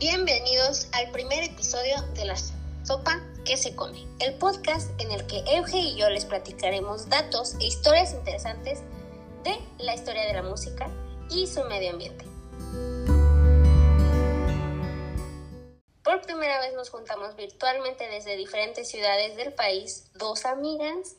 Bienvenidos 0.00 0.88
al 0.92 1.10
primer 1.10 1.44
episodio 1.44 2.00
de 2.14 2.24
La 2.24 2.34
Sopa 2.34 3.20
que 3.44 3.58
se 3.58 3.76
come, 3.76 4.06
el 4.20 4.32
podcast 4.38 4.98
en 4.98 5.12
el 5.12 5.26
que 5.26 5.44
Euge 5.46 5.76
y 5.76 5.94
yo 5.94 6.08
les 6.08 6.24
platicaremos 6.24 7.10
datos 7.10 7.54
e 7.60 7.66
historias 7.66 8.14
interesantes 8.14 8.80
de 9.44 9.58
la 9.76 9.94
historia 9.94 10.24
de 10.24 10.32
la 10.32 10.42
música 10.42 10.88
y 11.28 11.46
su 11.46 11.62
medio 11.64 11.90
ambiente. 11.90 12.24
Por 16.02 16.22
primera 16.22 16.60
vez 16.60 16.72
nos 16.72 16.88
juntamos 16.88 17.36
virtualmente 17.36 18.08
desde 18.08 18.36
diferentes 18.36 18.88
ciudades 18.88 19.36
del 19.36 19.52
país, 19.52 20.10
dos 20.14 20.46
amigas. 20.46 21.16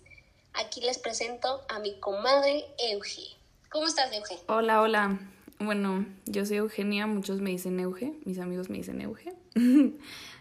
Aquí 0.53 0.81
les 0.81 0.97
presento 0.97 1.61
a 1.69 1.77
mi 1.77 1.99
comadre 1.99 2.65
Euge. 2.79 3.27
¿Cómo 3.69 3.85
estás, 3.85 4.11
Euge? 4.11 4.39
Hola, 4.47 4.81
hola. 4.81 5.19
Bueno, 5.63 6.05
yo 6.25 6.43
soy 6.43 6.57
Eugenia, 6.57 7.05
muchos 7.05 7.39
me 7.39 7.51
dicen 7.51 7.79
Euge, 7.79 8.15
mis 8.25 8.39
amigos 8.39 8.71
me 8.71 8.77
dicen 8.77 8.99
Euge. 8.99 9.35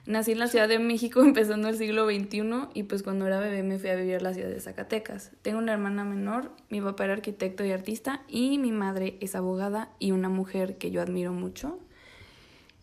Nací 0.07 0.33
en 0.33 0.39
la 0.39 0.47
Ciudad 0.47 0.67
de 0.67 0.79
México 0.79 1.21
empezando 1.25 1.69
el 1.69 1.77
siglo 1.77 2.07
XXI 2.07 2.69
y 2.73 2.85
pues 2.85 3.03
cuando 3.03 3.27
era 3.27 3.39
bebé 3.39 3.63
me 3.63 3.79
fui 3.79 3.91
a 3.91 3.97
vivir 3.97 4.17
a 4.17 4.21
la 4.21 4.33
ciudad 4.33 4.49
de 4.49 4.59
Zacatecas. 4.61 5.33
Tengo 5.43 5.59
una 5.59 5.75
hermana 5.75 6.05
menor, 6.05 6.53
mi 6.71 6.81
papá 6.81 7.05
era 7.05 7.13
arquitecto 7.13 7.63
y 7.67 7.71
artista 7.71 8.23
y 8.29 8.57
mi 8.57 8.73
madre 8.73 9.19
es 9.21 9.35
abogada 9.35 9.91
y 9.99 10.13
una 10.13 10.31
mujer 10.31 10.79
que 10.79 10.91
yo 10.91 11.03
admiro 11.03 11.35
mucho. 11.35 11.79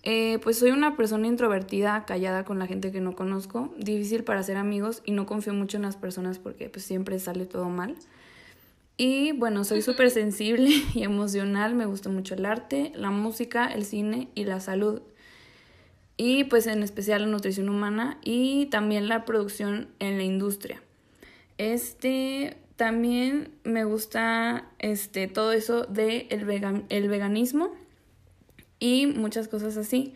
Eh, 0.03 0.37
pues 0.43 0.59
soy 0.59 0.69
una 0.69 0.95
persona 0.95 1.25
introvertida, 1.25 2.05
callada 2.05 2.45
con 2.45 2.59
la 2.59 2.67
gente 2.67 2.91
que 2.91 3.01
no 3.01 3.15
conozco, 3.15 3.73
difícil 3.79 4.23
para 4.23 4.41
hacer 4.41 4.57
amigos 4.57 5.01
y 5.05 5.11
no 5.11 5.25
confío 5.25 5.55
mucho 5.55 5.77
en 5.77 5.83
las 5.83 5.97
personas 5.97 6.37
porque 6.37 6.69
pues 6.69 6.85
siempre 6.85 7.17
sale 7.17 7.47
todo 7.47 7.67
mal. 7.69 7.95
Y 8.97 9.31
bueno, 9.33 9.63
soy 9.63 9.83
súper 9.83 10.09
sensible 10.09 10.71
y 10.93 11.03
emocional, 11.03 11.75
me 11.75 11.85
gusta 11.85 12.09
mucho 12.09 12.33
el 12.33 12.45
arte, 12.45 12.91
la 12.95 13.11
música, 13.11 13.67
el 13.67 13.85
cine 13.85 14.29
y 14.33 14.45
la 14.45 14.59
salud. 14.59 15.01
Y 16.17 16.45
pues 16.45 16.65
en 16.65 16.81
especial 16.81 17.21
la 17.21 17.27
nutrición 17.27 17.69
humana 17.69 18.17
y 18.23 18.65
también 18.67 19.07
la 19.07 19.23
producción 19.23 19.89
en 19.99 20.17
la 20.17 20.23
industria. 20.23 20.81
Este, 21.59 22.57
también 22.75 23.51
me 23.63 23.83
gusta 23.83 24.67
este, 24.79 25.27
todo 25.27 25.51
eso 25.51 25.85
de 25.85 26.27
el, 26.31 26.85
el 26.89 27.07
veganismo 27.07 27.71
y 28.79 29.05
muchas 29.05 29.47
cosas 29.47 29.77
así. 29.77 30.15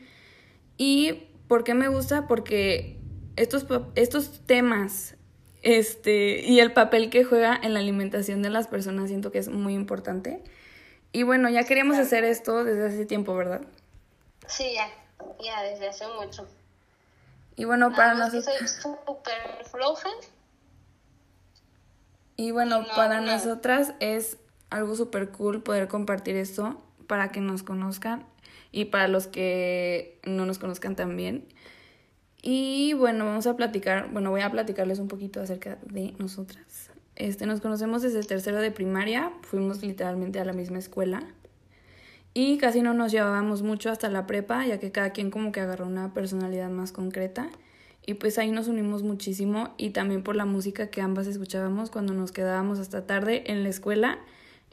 ¿Y 0.77 1.23
por 1.47 1.63
qué 1.63 1.75
me 1.75 1.87
gusta? 1.87 2.27
Porque 2.27 2.97
estos, 3.35 3.67
estos 3.93 4.41
temas 4.47 5.17
este, 5.61 6.41
y 6.41 6.59
el 6.59 6.73
papel 6.73 7.09
que 7.09 7.23
juega 7.23 7.59
en 7.61 7.73
la 7.73 7.79
alimentación 7.79 8.41
de 8.41 8.49
las 8.49 8.67
personas 8.67 9.09
siento 9.09 9.31
que 9.31 9.39
es 9.39 9.49
muy 9.49 9.73
importante. 9.73 10.43
Y 11.11 11.23
bueno, 11.23 11.49
ya 11.49 11.63
queríamos 11.65 11.97
hacer 11.97 12.23
esto 12.23 12.63
desde 12.63 12.87
hace 12.87 13.05
tiempo, 13.05 13.35
¿verdad? 13.35 13.61
Sí, 14.47 14.73
ya, 14.73 14.89
ya 15.43 15.61
desde 15.63 15.89
hace 15.89 16.05
mucho. 16.07 16.47
Y 17.55 17.65
bueno, 17.65 17.93
para 17.93 18.13
nosotros... 18.13 18.45
Soy 18.45 18.67
súper 18.67 19.65
floja. 19.69 20.09
Y 22.37 22.51
bueno, 22.51 22.85
para 22.95 23.21
nosotras 23.21 23.93
es 23.99 24.37
algo 24.69 24.95
súper 24.95 25.29
cool 25.29 25.61
poder 25.61 25.87
compartir 25.87 26.37
esto 26.37 26.81
para 27.05 27.31
que 27.31 27.41
nos 27.41 27.61
conozcan 27.61 28.25
y 28.71 28.85
para 28.85 29.07
los 29.07 29.27
que 29.27 30.19
no 30.23 30.45
nos 30.45 30.57
conozcan 30.57 30.95
también. 30.95 31.45
Y 32.41 32.93
bueno, 32.93 33.25
vamos 33.25 33.45
a 33.45 33.55
platicar, 33.55 34.09
bueno, 34.11 34.31
voy 34.31 34.41
a 34.41 34.49
platicarles 34.49 34.99
un 34.99 35.07
poquito 35.07 35.41
acerca 35.41 35.77
de 35.85 36.13
nosotras. 36.17 36.89
Este, 37.15 37.45
nos 37.45 37.61
conocemos 37.61 38.01
desde 38.01 38.23
tercero 38.23 38.57
de 38.59 38.71
primaria, 38.71 39.31
fuimos 39.43 39.83
literalmente 39.83 40.39
a 40.39 40.45
la 40.45 40.53
misma 40.53 40.79
escuela. 40.79 41.23
Y 42.33 42.57
casi 42.57 42.81
no 42.81 42.93
nos 42.93 43.11
llevábamos 43.11 43.61
mucho 43.61 43.91
hasta 43.91 44.09
la 44.09 44.25
prepa, 44.25 44.65
ya 44.65 44.79
que 44.79 44.91
cada 44.91 45.11
quien 45.11 45.29
como 45.29 45.51
que 45.51 45.59
agarró 45.59 45.85
una 45.85 46.13
personalidad 46.13 46.69
más 46.69 46.91
concreta. 46.91 47.49
Y 48.05 48.15
pues 48.15 48.39
ahí 48.39 48.49
nos 48.49 48.67
unimos 48.67 49.03
muchísimo 49.03 49.75
y 49.77 49.91
también 49.91 50.23
por 50.23 50.35
la 50.35 50.45
música 50.45 50.89
que 50.89 51.01
ambas 51.01 51.27
escuchábamos 51.27 51.91
cuando 51.91 52.13
nos 52.13 52.31
quedábamos 52.31 52.79
hasta 52.79 53.05
tarde 53.05 53.43
en 53.51 53.61
la 53.61 53.69
escuela, 53.69 54.17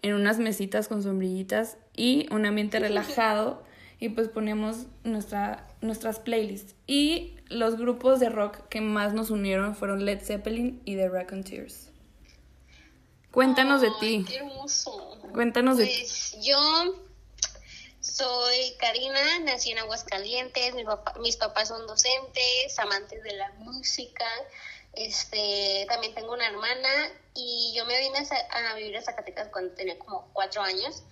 en 0.00 0.14
unas 0.14 0.38
mesitas 0.38 0.88
con 0.88 1.02
sombrillitas 1.02 1.76
y 1.94 2.26
un 2.32 2.46
ambiente 2.46 2.78
relajado 2.80 3.62
y 4.00 4.10
pues 4.10 4.28
poníamos 4.28 4.86
nuestra, 5.04 5.66
nuestras 5.80 6.20
playlists. 6.20 6.74
Y 6.86 7.36
los 7.46 7.76
grupos 7.76 8.20
de 8.20 8.28
rock 8.28 8.68
que 8.68 8.80
más 8.80 9.12
nos 9.12 9.30
unieron 9.30 9.74
fueron 9.74 10.04
Led 10.04 10.22
Zeppelin 10.22 10.80
y 10.84 10.96
The 10.96 11.08
Raconteurs. 11.08 11.88
Cuéntanos 13.32 13.80
de 13.80 13.90
ti. 14.00 14.24
Qué 14.26 14.36
hermoso. 14.36 15.18
Cuéntanos 15.32 15.76
de 15.76 15.84
pues, 15.84 16.36
Yo 16.40 16.58
soy 18.00 18.74
Karina, 18.78 19.40
nací 19.40 19.72
en 19.72 19.78
Aguascalientes, 19.78 20.74
mis 21.20 21.36
papás 21.36 21.68
son 21.68 21.86
docentes, 21.86 22.78
amantes 22.78 23.22
de 23.22 23.32
la 23.32 23.50
música. 23.58 24.26
Este, 24.94 25.86
también 25.88 26.14
tengo 26.14 26.32
una 26.32 26.48
hermana 26.48 26.88
y 27.34 27.72
yo 27.76 27.84
me 27.84 27.98
vine 27.98 28.18
a, 28.18 28.70
a 28.70 28.74
vivir 28.76 28.96
a 28.96 29.02
Zacatecas 29.02 29.48
cuando 29.48 29.74
tenía 29.74 29.98
como 29.98 30.28
cuatro 30.32 30.62
años 30.62 31.02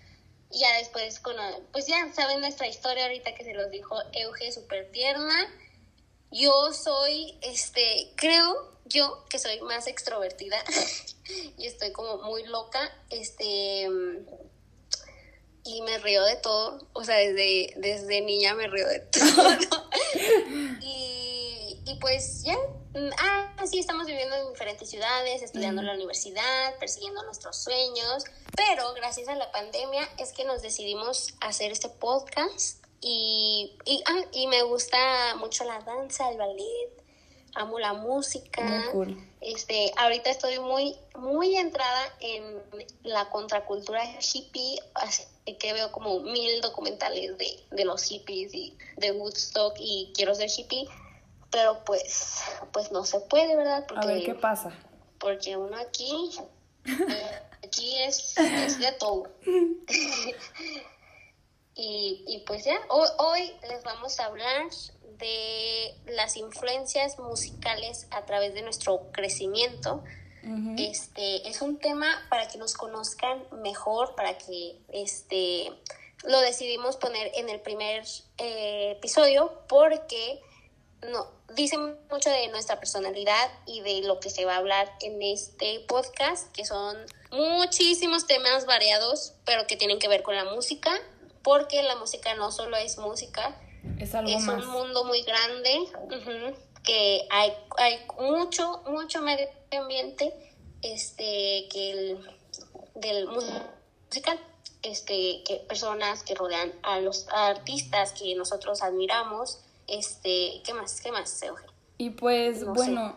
ya 0.50 0.78
después, 0.78 1.20
con, 1.20 1.36
pues 1.72 1.86
ya 1.86 2.12
saben 2.12 2.40
nuestra 2.40 2.66
historia 2.66 3.04
ahorita 3.04 3.34
que 3.34 3.44
se 3.44 3.54
los 3.54 3.70
dijo 3.70 3.96
Euge, 4.12 4.52
súper 4.52 4.90
tierna. 4.90 5.52
Yo 6.30 6.72
soy, 6.72 7.38
este, 7.42 8.12
creo 8.16 8.76
yo 8.84 9.24
que 9.28 9.38
soy 9.38 9.60
más 9.62 9.86
extrovertida 9.86 10.62
y 11.58 11.66
estoy 11.66 11.92
como 11.92 12.18
muy 12.18 12.44
loca, 12.44 12.80
este, 13.10 13.88
y 15.64 15.82
me 15.82 15.98
río 15.98 16.24
de 16.24 16.36
todo, 16.36 16.86
o 16.92 17.04
sea, 17.04 17.16
desde, 17.16 17.74
desde 17.76 18.20
niña 18.20 18.54
me 18.54 18.68
río 18.68 18.86
de 18.86 19.00
todo. 19.00 19.50
y, 20.80 21.80
y 21.84 21.98
pues 22.00 22.44
ya, 22.44 22.56
ah, 23.18 23.66
sí, 23.66 23.78
estamos 23.78 24.06
viviendo 24.06 24.36
en 24.36 24.48
diferentes 24.52 24.88
ciudades, 24.88 25.42
estudiando 25.42 25.80
en 25.82 25.88
la 25.88 25.94
universidad, 25.94 26.76
persiguiendo 26.78 27.22
nuestros 27.24 27.56
sueños, 27.56 28.24
pero 28.54 28.92
gracias 28.94 29.28
a 29.28 29.34
la 29.34 29.50
pandemia 29.52 30.08
es 30.18 30.32
que 30.32 30.44
nos 30.44 30.62
decidimos 30.62 31.34
hacer 31.40 31.72
este 31.72 31.88
podcast 31.88 32.84
y, 33.00 33.76
y, 33.84 34.02
ah, 34.06 34.24
y 34.32 34.46
me 34.46 34.62
gusta 34.62 35.36
mucho 35.36 35.64
la 35.64 35.80
danza, 35.80 36.30
el 36.30 36.38
ballet, 36.38 36.90
amo 37.54 37.78
la 37.78 37.92
música. 37.92 38.84
Este, 39.40 39.92
ahorita 39.96 40.30
estoy 40.30 40.58
muy, 40.58 40.96
muy 41.16 41.56
entrada 41.56 42.02
en 42.20 42.62
la 43.02 43.28
contracultura 43.30 44.02
hippie, 44.20 44.78
así 44.94 45.24
que 45.58 45.72
veo 45.72 45.92
como 45.92 46.20
mil 46.20 46.60
documentales 46.60 47.38
de, 47.38 47.64
de 47.70 47.84
los 47.84 48.02
hippies 48.02 48.52
y 48.54 48.76
de 48.96 49.12
Woodstock 49.12 49.74
y 49.78 50.12
quiero 50.14 50.34
ser 50.34 50.50
hippie 50.50 50.88
pero 51.50 51.84
pues, 51.84 52.42
pues 52.72 52.92
no 52.92 53.04
se 53.04 53.20
puede, 53.20 53.56
¿verdad? 53.56 53.84
Porque, 53.86 54.04
a 54.04 54.06
ver 54.06 54.24
qué 54.24 54.34
pasa. 54.34 54.72
Porque 55.18 55.56
uno 55.56 55.76
aquí, 55.76 56.38
aquí 57.64 58.02
es, 58.02 58.36
es 58.38 58.78
de 58.78 58.92
todo. 58.92 59.28
y, 61.74 62.24
y 62.26 62.44
pues 62.46 62.64
ya, 62.64 62.78
hoy, 62.88 63.08
hoy 63.18 63.52
les 63.68 63.82
vamos 63.84 64.20
a 64.20 64.26
hablar 64.26 64.68
de 65.18 65.94
las 66.06 66.36
influencias 66.36 67.18
musicales 67.18 68.06
a 68.10 68.24
través 68.24 68.54
de 68.54 68.62
nuestro 68.62 69.10
crecimiento. 69.12 70.02
Este 70.78 71.48
es 71.48 71.60
un 71.60 71.76
tema 71.78 72.06
para 72.30 72.46
que 72.46 72.56
nos 72.56 72.74
conozcan 72.74 73.42
mejor, 73.62 74.14
para 74.14 74.38
que 74.38 74.78
este 74.92 75.72
lo 76.22 76.40
decidimos 76.40 76.96
poner 76.96 77.32
en 77.34 77.48
el 77.48 77.60
primer 77.60 78.04
eh, 78.38 78.92
episodio 78.92 79.50
porque 79.68 80.40
no, 81.02 81.26
dice 81.54 81.78
mucho 81.78 82.30
de 82.30 82.48
nuestra 82.48 82.78
personalidad 82.78 83.50
y 83.66 83.80
de 83.80 84.02
lo 84.02 84.20
que 84.20 84.30
se 84.30 84.44
va 84.44 84.54
a 84.54 84.58
hablar 84.58 84.90
en 85.00 85.22
este 85.22 85.80
podcast, 85.80 86.50
que 86.52 86.64
son 86.64 86.96
muchísimos 87.30 88.26
temas 88.26 88.66
variados, 88.66 89.34
pero 89.44 89.66
que 89.66 89.76
tienen 89.76 89.98
que 89.98 90.08
ver 90.08 90.22
con 90.22 90.34
la 90.34 90.44
música, 90.44 90.92
porque 91.42 91.82
la 91.82 91.96
música 91.96 92.34
no 92.34 92.50
solo 92.50 92.76
es 92.76 92.98
música, 92.98 93.60
es, 93.98 94.14
algo 94.14 94.30
es 94.30 94.46
un 94.46 94.66
mundo 94.66 95.04
muy 95.04 95.22
grande, 95.22 95.78
que 96.82 97.26
hay, 97.30 97.52
hay 97.78 98.00
mucho, 98.18 98.82
mucho 98.86 99.20
medio 99.22 99.48
ambiente 99.72 100.32
este, 100.82 101.68
que 101.70 101.90
el, 101.90 102.36
del 102.94 103.28
musical. 103.28 104.40
Este, 104.82 105.42
que 105.44 105.64
personas 105.68 106.22
que 106.22 106.36
rodean 106.36 106.72
a 106.84 107.00
los 107.00 107.26
artistas 107.30 108.12
que 108.12 108.36
nosotros 108.36 108.82
admiramos, 108.82 109.58
este, 109.86 110.62
¿qué 110.64 110.74
más? 110.74 111.00
¿Qué 111.00 111.12
más, 111.12 111.44
Y 111.98 112.10
pues, 112.10 112.64
bueno, 112.64 113.16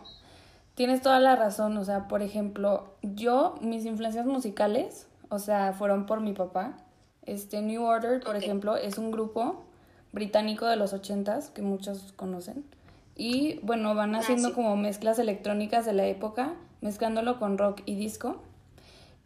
tienes 0.74 1.02
toda 1.02 1.20
la 1.20 1.36
razón. 1.36 1.76
O 1.76 1.84
sea, 1.84 2.08
por 2.08 2.22
ejemplo, 2.22 2.94
yo, 3.02 3.56
mis 3.60 3.84
influencias 3.84 4.26
musicales, 4.26 5.06
o 5.28 5.38
sea, 5.38 5.72
fueron 5.72 6.06
por 6.06 6.20
mi 6.20 6.32
papá. 6.32 6.76
Este, 7.22 7.60
New 7.62 7.84
Order, 7.84 8.20
por 8.20 8.36
ejemplo, 8.36 8.76
es 8.76 8.98
un 8.98 9.10
grupo 9.10 9.64
británico 10.12 10.66
de 10.66 10.76
los 10.76 10.92
ochentas 10.92 11.50
que 11.50 11.62
muchos 11.62 12.12
conocen. 12.16 12.64
Y 13.16 13.60
bueno, 13.62 13.94
van 13.94 14.14
ah, 14.14 14.20
haciendo 14.20 14.54
como 14.54 14.76
mezclas 14.76 15.18
electrónicas 15.18 15.84
de 15.84 15.92
la 15.92 16.06
época, 16.06 16.54
mezclándolo 16.80 17.38
con 17.38 17.58
rock 17.58 17.82
y 17.84 17.94
disco. 17.94 18.42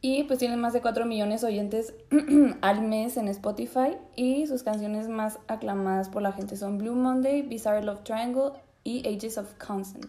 Y 0.07 0.25
pues 0.25 0.39
tiene 0.39 0.59
más 0.59 0.75
de 0.75 0.83
4 0.83 1.07
millones 1.07 1.41
de 1.41 1.47
oyentes 1.47 1.95
al 2.61 2.83
mes 2.83 3.17
en 3.17 3.27
Spotify. 3.29 3.97
Y 4.17 4.47
sus 4.47 4.63
canciones 4.63 5.09
más 5.09 5.39
aclamadas 5.49 6.11
por 6.11 6.21
la 6.21 6.33
gente 6.33 6.59
son 6.59 6.77
Blue 6.77 6.95
Monday, 6.95 7.41
Bizarre 7.41 7.83
Love 7.83 8.03
Triangle 8.03 8.51
y 8.83 9.09
Ages 9.09 9.39
of 9.39 9.55
Consent. 9.55 10.05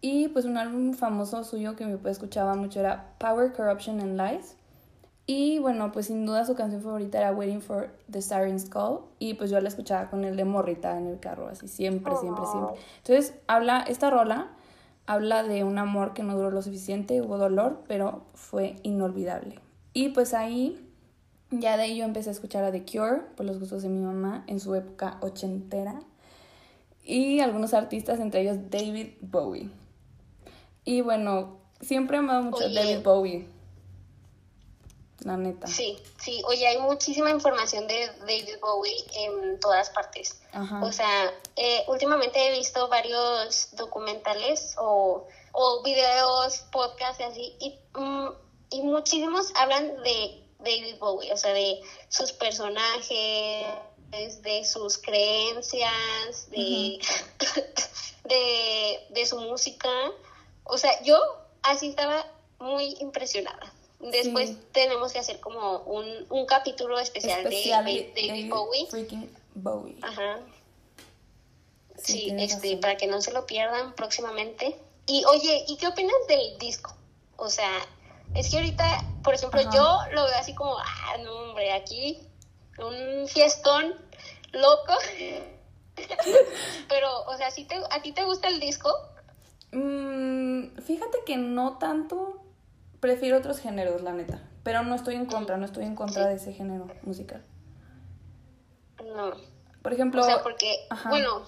Y 0.00 0.28
pues 0.28 0.46
un 0.46 0.56
álbum 0.56 0.94
famoso 0.94 1.44
suyo 1.44 1.76
que 1.76 1.84
me 1.84 1.98
escuchaba 2.10 2.54
mucho 2.54 2.80
era 2.80 3.12
Power, 3.18 3.52
Corruption 3.52 4.00
and 4.00 4.18
Lies. 4.18 4.56
Y 5.26 5.58
bueno, 5.58 5.92
pues 5.92 6.06
sin 6.06 6.24
duda 6.24 6.46
su 6.46 6.54
canción 6.54 6.80
favorita 6.80 7.18
era 7.18 7.30
Waiting 7.30 7.60
for 7.60 7.90
the 8.10 8.22
Siren's 8.22 8.70
Call. 8.70 9.00
Y 9.18 9.34
pues 9.34 9.50
yo 9.50 9.60
la 9.60 9.68
escuchaba 9.68 10.08
con 10.08 10.24
el 10.24 10.34
de 10.34 10.46
morrita 10.46 10.96
en 10.96 11.08
el 11.08 11.20
carro, 11.20 11.48
así 11.48 11.68
siempre, 11.68 12.16
siempre, 12.16 12.46
siempre. 12.46 12.76
Entonces 13.02 13.34
habla, 13.48 13.82
esta 13.86 14.08
rola 14.08 14.52
habla 15.06 15.42
de 15.42 15.64
un 15.64 15.78
amor 15.78 16.14
que 16.14 16.22
no 16.22 16.36
duró 16.36 16.50
lo 16.50 16.62
suficiente, 16.62 17.20
hubo 17.20 17.38
dolor, 17.38 17.82
pero 17.86 18.24
fue 18.34 18.76
inolvidable. 18.82 19.58
Y 19.92 20.10
pues 20.10 20.34
ahí, 20.34 20.78
ya 21.50 21.76
de 21.76 21.84
ahí 21.84 21.96
yo 21.96 22.04
empecé 22.04 22.30
a 22.30 22.32
escuchar 22.32 22.64
a 22.64 22.72
The 22.72 22.84
Cure, 22.84 23.22
por 23.36 23.46
los 23.46 23.60
gustos 23.60 23.82
de 23.82 23.88
mi 23.88 24.00
mamá, 24.00 24.44
en 24.46 24.60
su 24.60 24.74
época 24.74 25.18
ochentera. 25.20 26.00
Y 27.02 27.40
algunos 27.40 27.74
artistas, 27.74 28.18
entre 28.20 28.40
ellos 28.40 28.56
David 28.70 29.08
Bowie. 29.20 29.68
Y 30.84 31.00
bueno, 31.02 31.58
siempre 31.80 32.16
he 32.16 32.20
amado 32.20 32.42
mucho 32.42 32.64
a 32.64 32.68
David 32.68 33.02
Bowie 33.04 33.53
la 35.24 35.36
neta. 35.36 35.66
Sí, 35.66 35.98
sí, 36.22 36.42
oye, 36.46 36.66
hay 36.66 36.78
muchísima 36.78 37.30
información 37.30 37.86
de 37.86 38.08
David 38.20 38.58
Bowie 38.60 39.04
en 39.14 39.58
todas 39.58 39.90
partes. 39.90 40.40
O 40.82 40.92
sea, 40.92 41.32
eh, 41.56 41.82
últimamente 41.88 42.46
he 42.46 42.56
visto 42.56 42.88
varios 42.88 43.74
documentales 43.74 44.76
o, 44.78 45.26
o 45.52 45.82
videos, 45.82 46.58
podcasts 46.70 47.20
y 47.20 47.22
así, 47.22 47.56
y, 47.58 47.78
mm, 47.98 48.28
y 48.70 48.82
muchísimos 48.82 49.52
hablan 49.56 50.02
de 50.02 50.44
David 50.58 50.98
Bowie, 50.98 51.32
o 51.32 51.36
sea, 51.36 51.52
de 51.52 51.80
sus 52.08 52.32
personajes, 52.32 53.66
de 54.42 54.64
sus 54.64 54.98
creencias, 54.98 56.50
de, 56.50 57.00
de, 58.24 59.06
de 59.10 59.26
su 59.26 59.40
música. 59.40 59.90
O 60.64 60.78
sea, 60.78 61.02
yo 61.02 61.18
así 61.62 61.88
estaba 61.88 62.26
muy 62.58 62.96
impresionada. 63.00 63.73
Después 64.00 64.56
tenemos 64.72 65.12
que 65.12 65.18
hacer 65.18 65.40
como 65.40 65.78
un, 65.80 66.26
un 66.28 66.46
capítulo 66.46 66.98
especial, 66.98 67.44
de, 67.44 68.10
David 68.14 68.50
Bowie. 68.50 68.86
Freaking 68.90 69.30
Bowie. 69.54 69.96
Ajá. 70.02 70.40
Sí, 71.96 72.34
este, 72.38 72.76
para 72.76 72.96
que 72.96 73.06
no 73.06 73.20
se 73.22 73.32
lo 73.32 73.46
pierdan 73.46 73.94
próximamente. 73.94 74.76
Y 75.06 75.24
oye, 75.24 75.64
¿y 75.68 75.76
qué 75.76 75.88
opinas 75.88 76.16
del 76.28 76.58
disco? 76.58 76.94
O 77.36 77.48
sea, 77.48 77.70
es 78.34 78.50
que 78.50 78.56
ahorita, 78.56 79.04
por 79.22 79.34
ejemplo, 79.34 79.62
yo 79.72 79.98
lo 80.12 80.24
veo 80.24 80.36
así 80.36 80.54
como, 80.54 80.76
ah, 80.78 81.16
no, 81.22 81.32
hombre, 81.32 81.72
aquí 81.72 82.18
un 82.78 83.26
fiestón 83.28 83.94
loco. 84.52 84.94
Pero, 86.88 87.22
o 87.26 87.36
sea, 87.36 87.50
¿sí 87.50 87.64
te, 87.64 87.76
¿a 87.90 88.02
ti 88.02 88.12
te 88.12 88.24
gusta 88.24 88.48
el 88.48 88.60
disco? 88.60 88.90
Mm, 89.72 90.76
fíjate 90.80 91.18
que 91.24 91.36
no 91.36 91.78
tanto, 91.78 92.43
prefiero 93.04 93.36
otros 93.36 93.58
géneros, 93.58 94.00
la 94.00 94.14
neta. 94.14 94.40
Pero 94.62 94.82
no 94.82 94.94
estoy 94.94 95.16
en 95.16 95.26
contra, 95.26 95.58
no 95.58 95.66
estoy 95.66 95.84
en 95.84 95.94
contra 95.94 96.26
de 96.26 96.36
ese 96.36 96.54
género 96.54 96.86
musical. 97.02 97.44
No. 99.04 99.32
Por 99.82 99.92
ejemplo. 99.92 100.22
O 100.22 100.24
sea, 100.24 100.42
porque. 100.42 100.74
Bueno. 101.10 101.42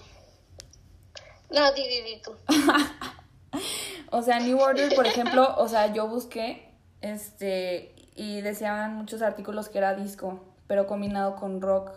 No, 1.49 1.73
di, 1.73 1.81
di, 1.81 2.01
di 2.03 2.21
tú. 2.21 2.35
o 4.11 4.21
sea, 4.21 4.39
New 4.39 4.59
Order, 4.59 4.93
por 4.93 5.07
ejemplo, 5.07 5.55
o 5.57 5.67
sea, 5.67 5.91
yo 5.91 6.07
busqué. 6.07 6.75
Este. 7.01 7.95
Y 8.13 8.41
decían 8.41 8.93
muchos 8.93 9.23
artículos 9.23 9.69
que 9.69 9.79
era 9.79 9.95
disco, 9.95 10.39
pero 10.67 10.85
combinado 10.85 11.37
con 11.37 11.59
rock. 11.59 11.89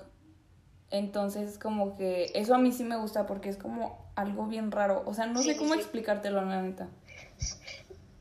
Entonces, 0.88 1.58
como 1.58 1.98
que 1.98 2.32
eso 2.34 2.54
a 2.54 2.58
mí 2.58 2.72
sí 2.72 2.84
me 2.84 2.96
gusta 2.96 3.26
porque 3.26 3.50
es 3.50 3.58
como 3.58 4.10
algo 4.16 4.46
bien 4.46 4.70
raro. 4.70 5.02
O 5.04 5.12
sea, 5.12 5.26
no 5.26 5.42
sé 5.42 5.58
cómo 5.58 5.74
explicártelo, 5.74 6.42
la 6.42 6.62
neta. 6.62 6.88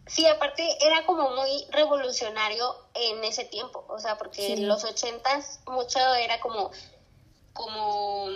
Sí, 0.09 0.25
aparte 0.25 0.67
era 0.81 1.05
como 1.05 1.35
muy 1.35 1.65
revolucionario 1.69 2.75
en 2.95 3.23
ese 3.23 3.45
tiempo, 3.45 3.85
o 3.87 3.99
sea, 3.99 4.17
porque 4.17 4.53
en 4.53 4.67
los 4.67 4.83
ochentas 4.83 5.59
mucho 5.67 5.99
era 6.15 6.39
como, 6.39 6.71
como, 7.53 8.27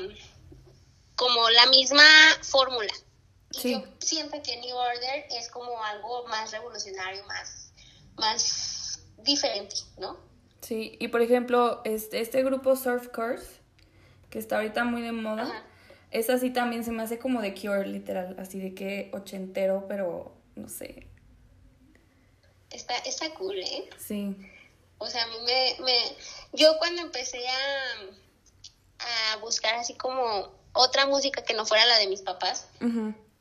como 1.16 1.50
la 1.50 1.66
misma 1.68 2.04
fórmula. 2.44 2.94
Y 3.52 3.72
yo 3.72 3.84
siento 4.00 4.42
que 4.44 4.58
New 4.58 4.76
Order 4.76 5.26
es 5.32 5.50
como 5.50 5.84
algo 5.84 6.28
más 6.28 6.52
revolucionario, 6.52 7.26
más, 7.26 7.72
más 8.18 9.00
diferente, 9.18 9.76
¿no? 9.98 10.18
Sí, 10.62 10.96
y 11.00 11.08
por 11.08 11.22
ejemplo, 11.22 11.82
este, 11.86 12.22
este 12.22 12.44
grupo 12.44 12.76
Surf 12.76 13.08
Curse, 13.08 13.48
que 14.30 14.38
está 14.38 14.58
ahorita 14.58 14.84
muy 14.84 15.02
de 15.02 15.12
moda, 15.12 15.66
es 16.12 16.30
así 16.30 16.52
también 16.52 16.84
se 16.84 16.92
me 16.92 17.02
hace 17.02 17.18
como 17.18 17.42
de 17.42 17.56
Cure, 17.56 17.88
literal, 17.88 18.36
así 18.40 18.60
de 18.60 18.76
que 18.76 19.10
ochentero, 19.14 19.86
pero 19.88 20.32
no 20.56 20.70
sé, 20.70 21.08
está, 22.74 22.96
está 23.00 23.34
cool, 23.36 23.58
¿eh? 23.60 23.90
Sí. 23.98 24.36
O 24.98 25.08
sea, 25.08 25.24
a 25.24 25.28
mí 25.28 25.36
me, 25.46 25.76
me 25.84 25.98
yo 26.54 26.78
cuando 26.78 27.02
empecé 27.02 27.46
a, 27.48 29.34
a 29.34 29.38
buscar 29.38 29.76
así 29.76 29.96
como 29.96 30.52
otra 30.74 31.06
música 31.06 31.44
que 31.44 31.54
no 31.54 31.66
fuera 31.66 31.86
la 31.86 31.98
de 31.98 32.08
mis 32.08 32.22
papás, 32.22 32.68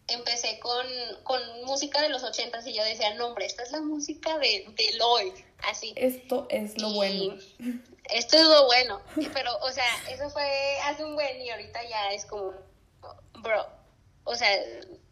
empecé 0.09 0.59
con, 0.59 0.87
con 1.23 1.41
música 1.65 2.03
de 2.03 2.09
los 2.09 2.23
ochentas 2.23 2.67
y 2.67 2.75
yo 2.75 2.85
decía, 2.85 3.15
no 3.15 3.29
hombre, 3.29 3.47
esta 3.47 3.63
es 3.63 3.73
la 3.73 3.81
música 3.81 4.39
de, 4.39 4.67
de 4.77 4.93
Lloyd, 4.99 5.33
así. 5.63 5.93
Esto 5.97 6.47
es 6.51 6.81
lo 6.81 6.91
bueno. 6.91 7.39
Esto 8.11 8.37
es 8.37 8.43
lo 8.43 8.67
bueno, 8.67 9.01
pero, 9.33 9.57
o 9.59 9.71
sea, 9.71 9.87
eso 10.11 10.29
fue 10.31 10.79
hace 10.85 11.05
un 11.05 11.15
buen 11.15 11.41
y 11.41 11.51
ahorita 11.51 11.89
ya 11.89 12.13
es 12.13 12.27
como, 12.27 12.53
bro, 13.41 13.67
o 14.25 14.35
sea, 14.35 14.49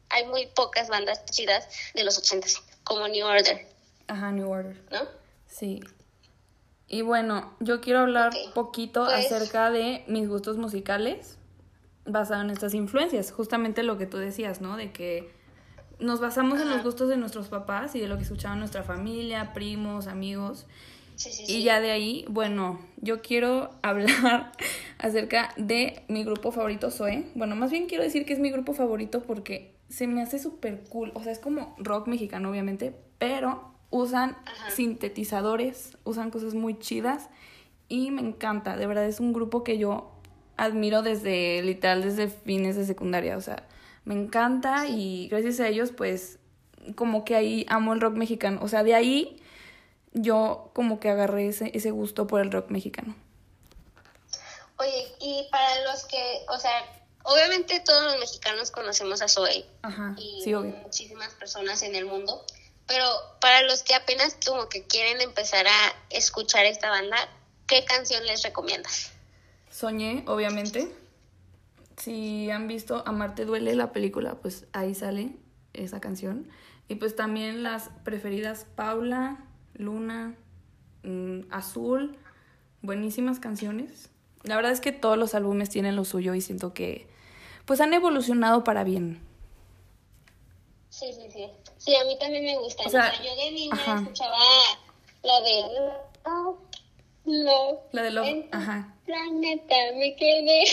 hay 0.08 0.26
muy 0.26 0.46
pocas 0.46 0.88
bandas 0.88 1.24
chidas 1.26 1.68
de 1.94 2.04
los 2.04 2.18
ochentas, 2.18 2.60
como 2.84 3.06
New 3.08 3.26
Order. 3.26 3.66
Ajá, 4.10 4.32
New 4.32 4.50
Order. 4.50 4.76
¿No? 4.90 4.98
Sí. 5.46 5.80
Y 6.88 7.02
bueno, 7.02 7.52
yo 7.60 7.80
quiero 7.80 8.00
hablar 8.00 8.32
un 8.46 8.52
poquito 8.52 9.04
pues 9.04 9.30
acerca 9.32 9.70
de 9.70 10.04
mis 10.08 10.28
gustos 10.28 10.56
musicales 10.56 11.38
basados 12.04 12.44
en 12.44 12.50
estas 12.50 12.74
influencias. 12.74 13.30
Justamente 13.30 13.84
lo 13.84 13.96
que 13.96 14.06
tú 14.06 14.16
decías, 14.16 14.60
¿no? 14.60 14.76
De 14.76 14.90
que 14.90 15.30
nos 16.00 16.20
basamos 16.20 16.60
en 16.60 16.68
los 16.68 16.82
gustos 16.82 17.08
de 17.08 17.16
nuestros 17.16 17.48
papás 17.48 17.94
y 17.94 18.00
de 18.00 18.08
lo 18.08 18.16
que 18.16 18.24
escuchaba 18.24 18.56
nuestra 18.56 18.82
familia, 18.82 19.52
primos, 19.52 20.08
amigos. 20.08 20.66
Sí, 21.14 21.30
sí, 21.30 21.44
y 21.46 21.62
ya 21.62 21.80
de 21.80 21.92
ahí, 21.92 22.24
bueno, 22.28 22.80
yo 22.96 23.22
quiero 23.22 23.70
hablar 23.82 24.50
acerca 24.98 25.52
de 25.56 26.02
mi 26.08 26.24
grupo 26.24 26.50
favorito, 26.50 26.90
Zoe. 26.90 27.26
Bueno, 27.36 27.54
más 27.54 27.70
bien 27.70 27.86
quiero 27.86 28.02
decir 28.02 28.24
que 28.24 28.32
es 28.32 28.40
mi 28.40 28.50
grupo 28.50 28.72
favorito 28.72 29.22
porque 29.22 29.76
se 29.88 30.08
me 30.08 30.22
hace 30.22 30.40
súper 30.40 30.82
cool. 30.88 31.12
O 31.14 31.22
sea, 31.22 31.30
es 31.30 31.38
como 31.38 31.76
rock 31.78 32.08
mexicano, 32.08 32.50
obviamente, 32.50 32.96
pero 33.18 33.70
usan 33.90 34.36
sintetizadores, 34.74 35.98
usan 36.04 36.30
cosas 36.30 36.54
muy 36.54 36.78
chidas 36.78 37.28
y 37.88 38.10
me 38.10 38.22
encanta, 38.22 38.76
de 38.76 38.86
verdad 38.86 39.06
es 39.06 39.20
un 39.20 39.32
grupo 39.32 39.64
que 39.64 39.78
yo 39.78 40.12
admiro 40.56 41.02
desde, 41.02 41.62
literal, 41.62 42.02
desde 42.02 42.28
fines 42.28 42.76
de 42.76 42.86
secundaria, 42.86 43.36
o 43.36 43.40
sea, 43.40 43.66
me 44.04 44.14
encanta 44.14 44.86
y 44.88 45.28
gracias 45.28 45.60
a 45.60 45.68
ellos 45.68 45.90
pues 45.90 46.38
como 46.94 47.24
que 47.24 47.34
ahí 47.34 47.66
amo 47.68 47.92
el 47.92 48.00
rock 48.00 48.14
mexicano, 48.14 48.60
o 48.62 48.68
sea, 48.68 48.82
de 48.82 48.94
ahí 48.94 49.42
yo 50.12 50.70
como 50.74 51.00
que 51.00 51.08
agarré 51.08 51.48
ese, 51.48 51.70
ese 51.74 51.90
gusto 51.90 52.26
por 52.26 52.40
el 52.40 52.50
rock 52.50 52.70
mexicano. 52.70 53.14
Oye, 54.78 55.12
y 55.20 55.46
para 55.50 55.84
los 55.84 56.04
que, 56.06 56.40
o 56.48 56.58
sea, 56.58 56.72
obviamente 57.24 57.80
todos 57.80 58.04
los 58.04 58.18
mexicanos 58.20 58.70
conocemos 58.70 59.20
a 59.20 59.28
Zoe 59.28 59.66
Ajá, 59.82 60.14
y 60.16 60.40
sí, 60.42 60.54
obvio. 60.54 60.74
muchísimas 60.82 61.34
personas 61.34 61.82
en 61.82 61.94
el 61.94 62.06
mundo, 62.06 62.44
pero 62.90 63.06
para 63.40 63.62
los 63.62 63.84
que 63.84 63.94
apenas 63.94 64.36
como 64.44 64.68
que 64.68 64.82
quieren 64.82 65.20
empezar 65.20 65.64
a 65.64 65.94
escuchar 66.10 66.66
esta 66.66 66.90
banda, 66.90 67.16
¿qué 67.68 67.84
canción 67.84 68.26
les 68.26 68.42
recomiendas? 68.42 69.12
Soñé, 69.70 70.24
obviamente. 70.26 70.92
Si 71.96 72.50
han 72.50 72.66
visto 72.66 73.04
Amarte 73.06 73.44
duele 73.44 73.76
la 73.76 73.92
película, 73.92 74.34
pues 74.40 74.66
ahí 74.72 74.96
sale 74.96 75.36
esa 75.72 76.00
canción. 76.00 76.48
Y 76.88 76.96
pues 76.96 77.14
también 77.14 77.62
las 77.62 77.90
preferidas 78.02 78.66
Paula, 78.74 79.38
Luna, 79.74 80.34
mm, 81.04 81.42
Azul, 81.52 82.18
buenísimas 82.82 83.38
canciones. 83.38 84.10
La 84.42 84.56
verdad 84.56 84.72
es 84.72 84.80
que 84.80 84.90
todos 84.90 85.16
los 85.16 85.36
álbumes 85.36 85.70
tienen 85.70 85.94
lo 85.94 86.04
suyo 86.04 86.34
y 86.34 86.40
siento 86.40 86.74
que 86.74 87.06
pues 87.66 87.80
han 87.80 87.94
evolucionado 87.94 88.64
para 88.64 88.82
bien. 88.82 89.20
Sí, 90.88 91.12
sí, 91.12 91.30
sí. 91.30 91.46
Sí, 91.80 91.96
a 91.96 92.04
mí 92.04 92.16
también 92.18 92.44
me 92.44 92.58
gusta. 92.58 92.84
O 92.84 92.90
sea, 92.90 93.10
yo 93.22 93.34
de 93.36 93.50
niña 93.52 93.74
escuchaba 94.02 94.36
la 95.22 95.40
de 95.40 95.64
no, 97.24 97.80
La 97.92 98.02
de 98.02 98.10
Love, 98.10 98.46
ajá. 98.52 98.94
Planeta, 99.06 99.74
me 99.96 100.14
quedé. 100.16 100.62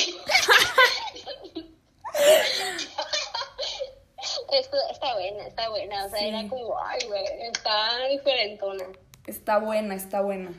Esto 4.51 4.77
está 4.91 5.13
buena, 5.13 5.47
está 5.47 5.69
buena. 5.69 6.05
O 6.05 6.09
sea, 6.09 6.19
era 6.19 6.47
como, 6.49 6.77
ay, 6.79 6.99
güey, 7.07 7.23
está 7.51 8.07
diferentona. 8.09 8.85
Está 9.25 9.59
buena, 9.59 9.95
está 9.95 10.21
buena. 10.21 10.51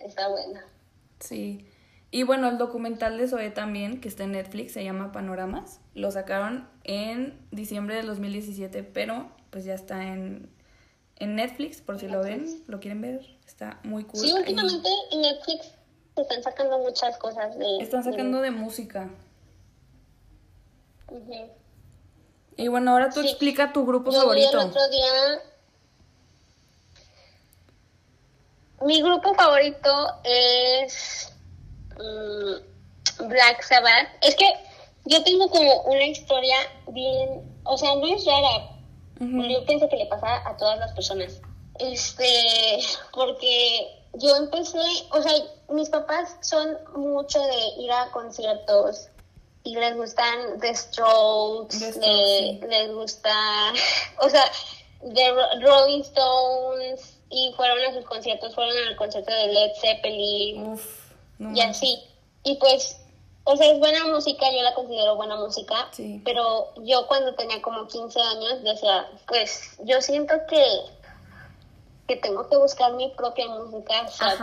Está 0.00 0.28
buena. 0.28 0.64
Sí. 1.20 1.66
Y 2.10 2.22
bueno, 2.22 2.48
el 2.48 2.58
documental 2.58 3.18
de 3.18 3.28
Zoe 3.28 3.50
también, 3.50 4.00
que 4.00 4.08
está 4.08 4.24
en 4.24 4.32
Netflix, 4.32 4.72
se 4.72 4.82
llama 4.82 5.12
Panoramas. 5.12 5.80
Lo 5.94 6.10
sacaron 6.10 6.68
en 6.84 7.38
diciembre 7.50 7.96
del 7.96 8.06
2017, 8.06 8.82
pero 8.82 9.30
pues 9.50 9.64
ya 9.64 9.74
está 9.74 10.02
en, 10.02 10.50
en 11.16 11.36
Netflix, 11.36 11.80
por 11.80 11.98
si 11.98 12.08
lo 12.08 12.22
ven, 12.22 12.62
lo 12.66 12.80
quieren 12.80 13.00
ver. 13.00 13.38
Está 13.46 13.80
muy 13.82 14.04
cool. 14.04 14.20
Sí, 14.20 14.32
últimamente 14.32 14.88
en 15.12 15.22
Netflix 15.22 15.72
están 16.16 16.42
sacando 16.42 16.78
muchas 16.78 17.16
cosas 17.18 17.58
de... 17.58 17.78
Están 17.80 18.04
sacando 18.04 18.40
de, 18.40 18.50
música. 18.50 19.08
Y 22.56 22.68
bueno, 22.68 22.92
ahora 22.92 23.10
tú 23.10 23.20
explica 23.20 23.72
tu 23.72 23.86
grupo 23.86 24.10
Yo 24.10 24.20
favorito. 24.20 24.60
el 24.60 24.68
otro 24.68 24.88
día... 24.88 25.42
Mi 28.82 29.02
grupo 29.02 29.34
favorito 29.34 29.90
es 30.22 31.32
mm, 31.96 33.28
Black 33.28 33.62
Sabbath. 33.62 34.08
Es 34.22 34.36
que 34.36 34.46
yo 35.04 35.22
tengo 35.24 35.48
como 35.48 35.82
una 35.82 36.04
historia 36.04 36.56
bien, 36.88 37.42
o 37.64 37.76
sea, 37.76 37.96
no 37.96 38.06
es 38.06 38.24
rara. 38.24 38.77
Yo 39.20 39.64
pienso 39.66 39.88
que 39.88 39.96
le 39.96 40.06
pasa 40.06 40.48
a 40.48 40.56
todas 40.56 40.78
las 40.78 40.92
personas. 40.92 41.40
Este, 41.78 42.78
porque 43.12 43.98
yo 44.14 44.36
empecé, 44.36 44.78
o 45.12 45.22
sea, 45.22 45.32
mis 45.70 45.88
papás 45.90 46.36
son 46.40 46.76
mucho 46.96 47.40
de 47.40 47.82
ir 47.82 47.92
a 47.92 48.10
conciertos 48.10 49.08
y 49.64 49.76
les 49.76 49.96
gustan 49.96 50.58
The 50.60 50.74
Strokes, 50.74 51.78
les 51.78 52.92
gusta, 52.92 53.72
o 54.20 54.28
sea, 54.28 54.44
The 55.14 55.32
Rolling 55.60 56.00
Stones 56.00 57.18
y 57.30 57.52
fueron 57.56 57.78
a 57.84 57.94
sus 57.94 58.04
conciertos, 58.06 58.54
fueron 58.54 58.76
al 58.88 58.96
concierto 58.96 59.32
de 59.32 59.46
Led 59.48 59.70
Zeppelin 59.80 60.80
y 61.54 61.60
así. 61.60 62.02
Y 62.44 62.56
pues, 62.56 62.98
o 63.50 63.56
sea, 63.56 63.72
es 63.72 63.78
buena 63.78 64.04
música, 64.04 64.44
yo 64.52 64.60
la 64.60 64.74
considero 64.74 65.16
buena 65.16 65.36
música, 65.36 65.88
pero 66.22 66.68
yo 66.82 67.06
cuando 67.06 67.34
tenía 67.34 67.62
como 67.62 67.86
15 67.86 68.20
años 68.20 68.62
decía, 68.62 69.08
pues 69.26 69.78
yo 69.84 70.02
siento 70.02 70.34
que 70.46 70.62
que 72.06 72.16
tengo 72.16 72.48
que 72.48 72.56
buscar 72.56 72.92
mi 72.94 73.08
propia 73.10 73.46
música, 73.48 74.08
sea, 74.08 74.34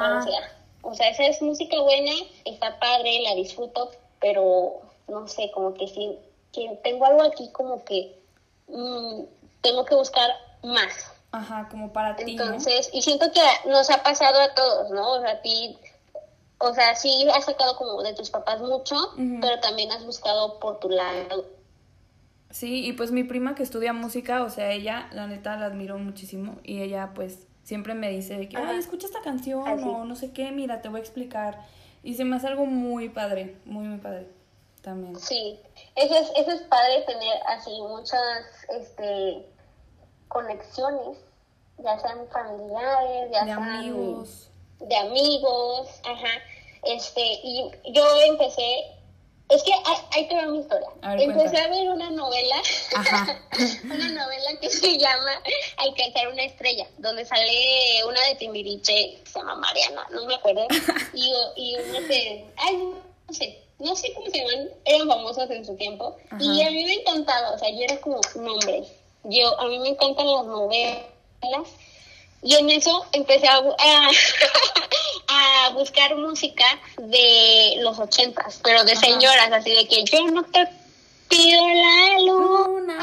O 0.82 0.94
sea, 0.94 1.10
esa 1.10 1.24
es 1.24 1.42
música 1.42 1.80
buena, 1.80 2.12
está 2.46 2.80
padre, 2.80 3.22
la 3.22 3.34
disfruto, 3.36 3.92
pero 4.20 4.82
no 5.08 5.28
sé, 5.28 5.52
como 5.52 5.74
que 5.74 5.88
sí, 5.88 6.18
que 6.52 6.80
tengo 6.84 7.06
algo 7.06 7.24
aquí 7.24 7.52
como 7.52 7.84
que 7.84 8.20
mm, 8.68 9.22
tengo 9.62 9.86
que 9.86 9.96
buscar 9.96 10.32
más. 10.64 11.12
Ajá, 11.32 11.68
como 11.70 11.92
para 11.92 12.16
ti. 12.16 12.24
Entonces, 12.32 12.90
y 12.94 13.02
siento 13.02 13.32
que 13.32 13.70
nos 13.70 13.90
ha 13.90 14.02
pasado 14.02 14.40
a 14.40 14.54
todos, 14.54 14.90
¿no? 14.92 15.14
O 15.14 15.22
sea, 15.22 15.32
a 15.32 15.42
ti, 15.42 15.78
o 16.58 16.74
sea, 16.74 16.96
sí 16.96 17.28
has 17.34 17.46
sacado 17.46 17.76
como 17.78 18.02
de 18.02 18.14
tus 18.14 18.30
papás 18.30 18.62
mucho, 18.62 18.96
pero 19.42 19.60
también 19.60 19.92
has 19.92 20.06
buscado 20.06 20.60
por 20.60 20.80
tu 20.80 20.90
lado. 20.90 21.46
Sí, 22.50 22.86
y 22.86 22.94
pues 22.94 23.12
mi 23.12 23.24
prima 23.24 23.56
que 23.56 23.64
estudia 23.64 23.92
música, 23.92 24.44
o 24.44 24.50
sea, 24.50 24.72
ella, 24.72 25.10
la 25.12 25.28
neta, 25.28 25.58
la 25.58 25.66
admiro 25.66 25.98
muchísimo 25.98 26.56
y 26.64 26.82
ella, 26.82 27.12
pues, 27.14 27.48
siempre 27.64 27.96
me 27.96 28.10
dice 28.10 28.38
de 28.38 28.48
que, 28.48 28.58
ay, 28.58 28.78
escucha 28.78 29.08
esta 29.08 29.22
canción 29.22 29.68
o 29.84 30.06
no 30.06 30.16
sé 30.16 30.32
qué, 30.32 30.52
mira, 30.52 30.82
te 30.82 30.88
voy 30.88 31.00
a 31.00 31.04
explicar. 31.04 31.60
Y 32.04 32.14
se 32.14 32.24
me 32.24 32.36
hace 32.36 32.48
algo 32.48 32.66
muy 32.66 33.10
padre, 33.10 33.58
muy, 33.66 33.88
muy 33.88 33.98
padre 33.98 34.28
también. 34.82 35.20
Sí, 35.20 35.60
eso 35.96 36.16
es, 36.16 36.32
eso 36.38 36.52
es 36.52 36.62
padre 36.62 37.02
tener 37.08 37.38
así 37.48 37.72
muchas 37.82 38.46
este, 38.70 39.46
conexiones, 40.30 41.18
ya 41.80 42.00
sean 42.00 42.28
familiares, 42.32 43.32
ya 43.32 43.40
de 43.42 43.46
sean 43.48 43.64
amigos. 43.64 44.52
De 44.80 44.96
amigos, 44.96 45.90
ajá. 46.04 46.42
Este, 46.84 47.22
y 47.22 47.72
yo 47.94 48.22
empecé 48.28 48.96
es 49.50 49.62
que 49.62 49.72
ahí 50.12 50.28
te 50.28 50.36
va 50.36 50.48
mi 50.48 50.60
historia. 50.60 50.88
Empecé 51.04 51.58
a 51.58 51.68
ver 51.68 51.88
una 51.90 52.10
novela, 52.10 52.56
una 53.84 54.10
novela 54.10 54.60
que 54.60 54.70
se 54.70 54.98
llama 54.98 55.42
Alcanzar 55.78 56.30
una 56.30 56.44
estrella, 56.44 56.88
donde 56.98 57.26
sale 57.26 58.04
una 58.08 58.20
de 58.28 58.36
Timbiriche, 58.36 59.20
se 59.24 59.40
llama 59.40 59.56
Mariana, 59.56 60.08
no 60.12 60.26
me 60.26 60.36
acuerdo, 60.36 60.66
y, 61.14 61.32
y 61.58 61.76
una 61.76 62.00
de, 62.02 62.46
ay, 62.58 62.76
no 62.76 63.34
sé, 63.34 63.62
no 63.78 63.96
sé 63.96 64.14
cómo 64.16 64.28
se 64.32 64.40
llaman, 64.40 64.70
eran 64.84 65.08
famosas 65.08 65.50
en 65.52 65.64
su 65.64 65.76
tiempo, 65.76 66.18
y 66.40 66.64
a 66.64 66.72
mí 66.72 66.84
me 66.84 66.94
encantaba, 66.94 67.52
o 67.52 67.60
sea, 67.60 67.70
yo 67.70 67.84
era 67.84 68.02
como 68.02 68.20
nombre, 68.36 68.84
yo, 69.26 69.60
a 69.60 69.68
mí 69.68 69.78
me 69.78 69.90
encantan 69.90 70.26
las 70.26 70.46
novelas, 70.46 71.06
y 72.42 72.56
en 72.56 72.70
eso 72.70 73.06
empecé 73.12 73.48
a, 73.48 73.60
a, 75.28 75.70
buscar 75.70 76.16
música 76.16 76.66
de 76.98 77.76
los 77.80 77.98
ochentas, 78.00 78.60
pero 78.64 78.84
de 78.84 78.96
señoras, 78.96 79.52
así 79.52 79.72
de 79.72 79.88
que 79.88 80.04
yo 80.04 80.26
no 80.28 80.44
te 80.44 80.68
pido 81.28 81.62
la 81.68 82.20
luna. 82.20 82.98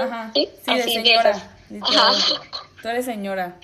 Ajá. 0.00 0.30
Sí, 0.34 0.48
de 0.66 0.82
señora. 0.82 1.56
Tú 2.82 2.88
eres 2.88 3.04
señora. 3.04 3.56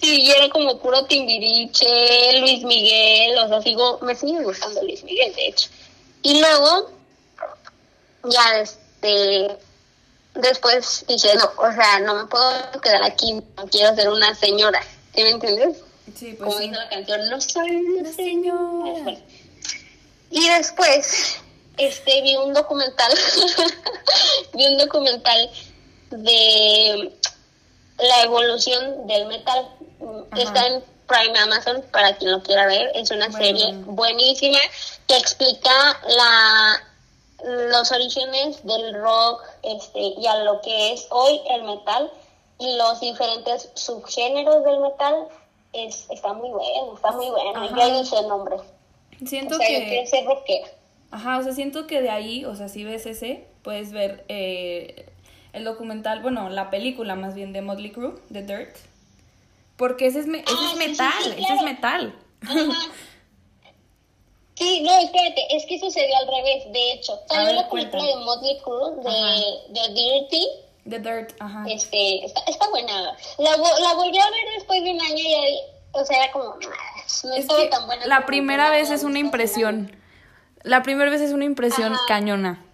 Sí, 0.00 0.26
yo 0.26 0.34
era 0.34 0.48
como 0.50 0.78
puro 0.78 1.06
Timbiriche, 1.06 2.38
Luis 2.40 2.62
Miguel, 2.64 3.38
o 3.38 3.48
sea, 3.48 3.62
sigo, 3.62 3.98
me 4.02 4.14
sigue 4.14 4.42
gustando 4.42 4.82
Luis 4.82 5.02
Miguel, 5.04 5.34
de 5.34 5.46
hecho. 5.48 5.68
Y 6.22 6.40
luego, 6.40 6.90
ya 8.24 8.60
este, 8.60 9.56
después 10.38 11.04
dije, 11.06 11.34
no, 11.34 11.50
o 11.56 11.72
sea, 11.72 12.00
no 12.00 12.14
me 12.14 12.24
puedo 12.26 12.80
quedar 12.80 13.02
aquí, 13.02 13.34
no 13.56 13.66
quiero 13.66 13.94
ser 13.94 14.08
una 14.08 14.34
señora, 14.34 14.80
¿sí 15.14 15.22
me 15.22 15.30
entiendes? 15.30 15.78
Sí, 16.16 16.34
pues 16.38 16.38
Como 16.38 16.58
dice 16.58 16.76
la 16.76 16.88
canción, 16.88 17.28
no 17.28 17.40
soy 17.40 17.70
una 17.76 18.12
señora. 18.12 19.16
Y 20.30 20.48
después, 20.48 21.36
este, 21.76 22.22
vi 22.22 22.36
un 22.36 22.54
documental, 22.54 23.12
vi 24.54 24.66
un 24.66 24.78
documental 24.78 25.50
de 26.10 27.12
la 27.98 28.22
evolución 28.22 29.06
del 29.06 29.26
metal. 29.26 29.68
Está 30.36 30.66
en 30.66 30.84
Prime 31.06 31.38
Amazon 31.38 31.82
para 31.90 32.16
quien 32.16 32.30
lo 32.30 32.42
quiera 32.42 32.66
ver. 32.66 32.90
Es 32.94 33.10
una 33.10 33.30
serie 33.32 33.72
buenísima 33.84 34.58
que 35.06 35.16
explica 35.16 36.00
la 36.08 36.87
los 37.44 37.92
orígenes 37.92 38.64
del 38.64 38.94
rock 38.94 39.42
este, 39.62 40.00
y 40.00 40.26
a 40.26 40.42
lo 40.44 40.60
que 40.60 40.92
es 40.92 41.06
hoy 41.10 41.40
el 41.50 41.64
metal 41.64 42.10
y 42.58 42.76
los 42.76 43.00
diferentes 43.00 43.70
subgéneros 43.74 44.64
del 44.64 44.80
metal 44.80 45.28
es, 45.72 46.06
está 46.10 46.32
muy 46.32 46.50
bueno, 46.50 46.94
está 46.94 47.12
muy 47.12 47.30
bueno. 47.30 47.76
Ya 47.76 47.86
dije 47.86 48.16
el 48.18 48.28
nombre. 48.28 48.56
Siento 49.24 49.54
o 49.54 49.58
sea, 49.58 49.66
que... 49.66 49.80
Yo 49.80 49.88
quiero 49.88 50.06
ser 50.06 50.24
rockera. 50.24 50.68
Ajá, 51.10 51.38
o 51.38 51.42
sea, 51.42 51.52
siento 51.52 51.86
que 51.86 52.02
de 52.02 52.10
ahí, 52.10 52.44
o 52.44 52.54
sea, 52.56 52.68
si 52.68 52.84
ves 52.84 53.06
ese, 53.06 53.46
puedes 53.62 53.92
ver 53.92 54.24
eh, 54.28 55.08
el 55.52 55.64
documental, 55.64 56.20
bueno, 56.20 56.50
la 56.50 56.70
película 56.70 57.14
más 57.14 57.34
bien 57.34 57.52
de 57.52 57.62
Motley 57.62 57.92
Crue, 57.92 58.14
The 58.32 58.42
Dirt. 58.42 58.76
Porque 59.76 60.06
ese 60.06 60.20
es, 60.20 60.26
ese 60.26 60.42
es 60.42 60.76
metal, 60.76 61.32
ese 61.36 61.54
es 61.54 61.62
metal. 61.62 62.14
Sí, 64.58 64.80
no, 64.80 64.98
espérate, 64.98 65.46
es 65.54 65.64
que 65.66 65.78
sucedió 65.78 66.16
al 66.16 66.26
revés, 66.26 66.72
de 66.72 66.92
hecho. 66.92 67.16
También 67.28 67.54
la 67.54 67.70
película 67.70 68.02
de 68.02 68.16
Motley 68.16 68.58
Crue, 68.58 68.90
de, 68.96 69.80
de 69.80 69.88
Dirty. 69.94 70.48
The 70.90 70.98
Dirt, 70.98 71.32
ajá. 71.38 71.64
Este, 71.68 72.24
está, 72.24 72.40
está 72.48 72.68
buena. 72.70 73.16
La, 73.38 73.56
la 73.56 73.94
volví 73.94 74.18
a 74.18 74.30
ver 74.30 74.54
después 74.56 74.82
de 74.82 74.90
un 74.90 75.00
año 75.00 75.16
y 75.16 75.34
ahí, 75.34 75.60
o 75.92 76.04
sea, 76.04 76.24
era 76.24 76.32
como, 76.32 76.56
no 77.24 77.34
es 77.34 77.46
que 77.46 77.66
tan 77.68 77.86
buena. 77.86 78.04
La 78.06 78.26
primera 78.26 78.70
vez 78.70 78.90
es 78.90 79.04
una 79.04 79.20
impresión. 79.20 79.96
La 80.64 80.82
primera 80.82 81.08
vez 81.08 81.20
es 81.20 81.32
una 81.32 81.44
impresión 81.44 81.94
cañona. 82.08 82.64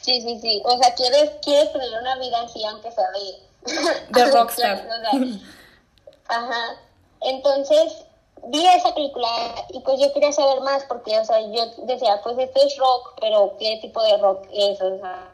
Sí, 0.00 0.20
sí, 0.20 0.40
sí. 0.40 0.62
O 0.64 0.76
sea, 0.78 0.94
quieres, 0.96 1.30
quieres 1.44 1.72
tener 1.72 1.90
una 2.00 2.16
vida 2.18 2.42
así, 2.42 2.64
aunque 2.64 2.90
sea 2.90 3.04
de... 3.12 4.20
De 4.20 4.30
rockstar. 4.32 4.88
ajá. 6.28 6.76
Entonces, 7.20 8.04
vi 8.48 8.66
esa 8.66 8.94
película 8.94 9.28
y 9.70 9.80
pues 9.80 10.00
yo 10.00 10.12
quería 10.12 10.32
saber 10.32 10.60
más 10.62 10.84
porque, 10.84 11.18
o 11.18 11.24
sea, 11.24 11.40
yo 11.40 11.66
decía, 11.84 12.20
pues 12.22 12.38
esto 12.38 12.60
es 12.64 12.76
rock, 12.76 13.14
pero 13.20 13.56
¿qué 13.58 13.78
tipo 13.80 14.02
de 14.02 14.16
rock 14.18 14.46
es? 14.52 14.80
O 14.80 14.98
sea, 14.98 15.30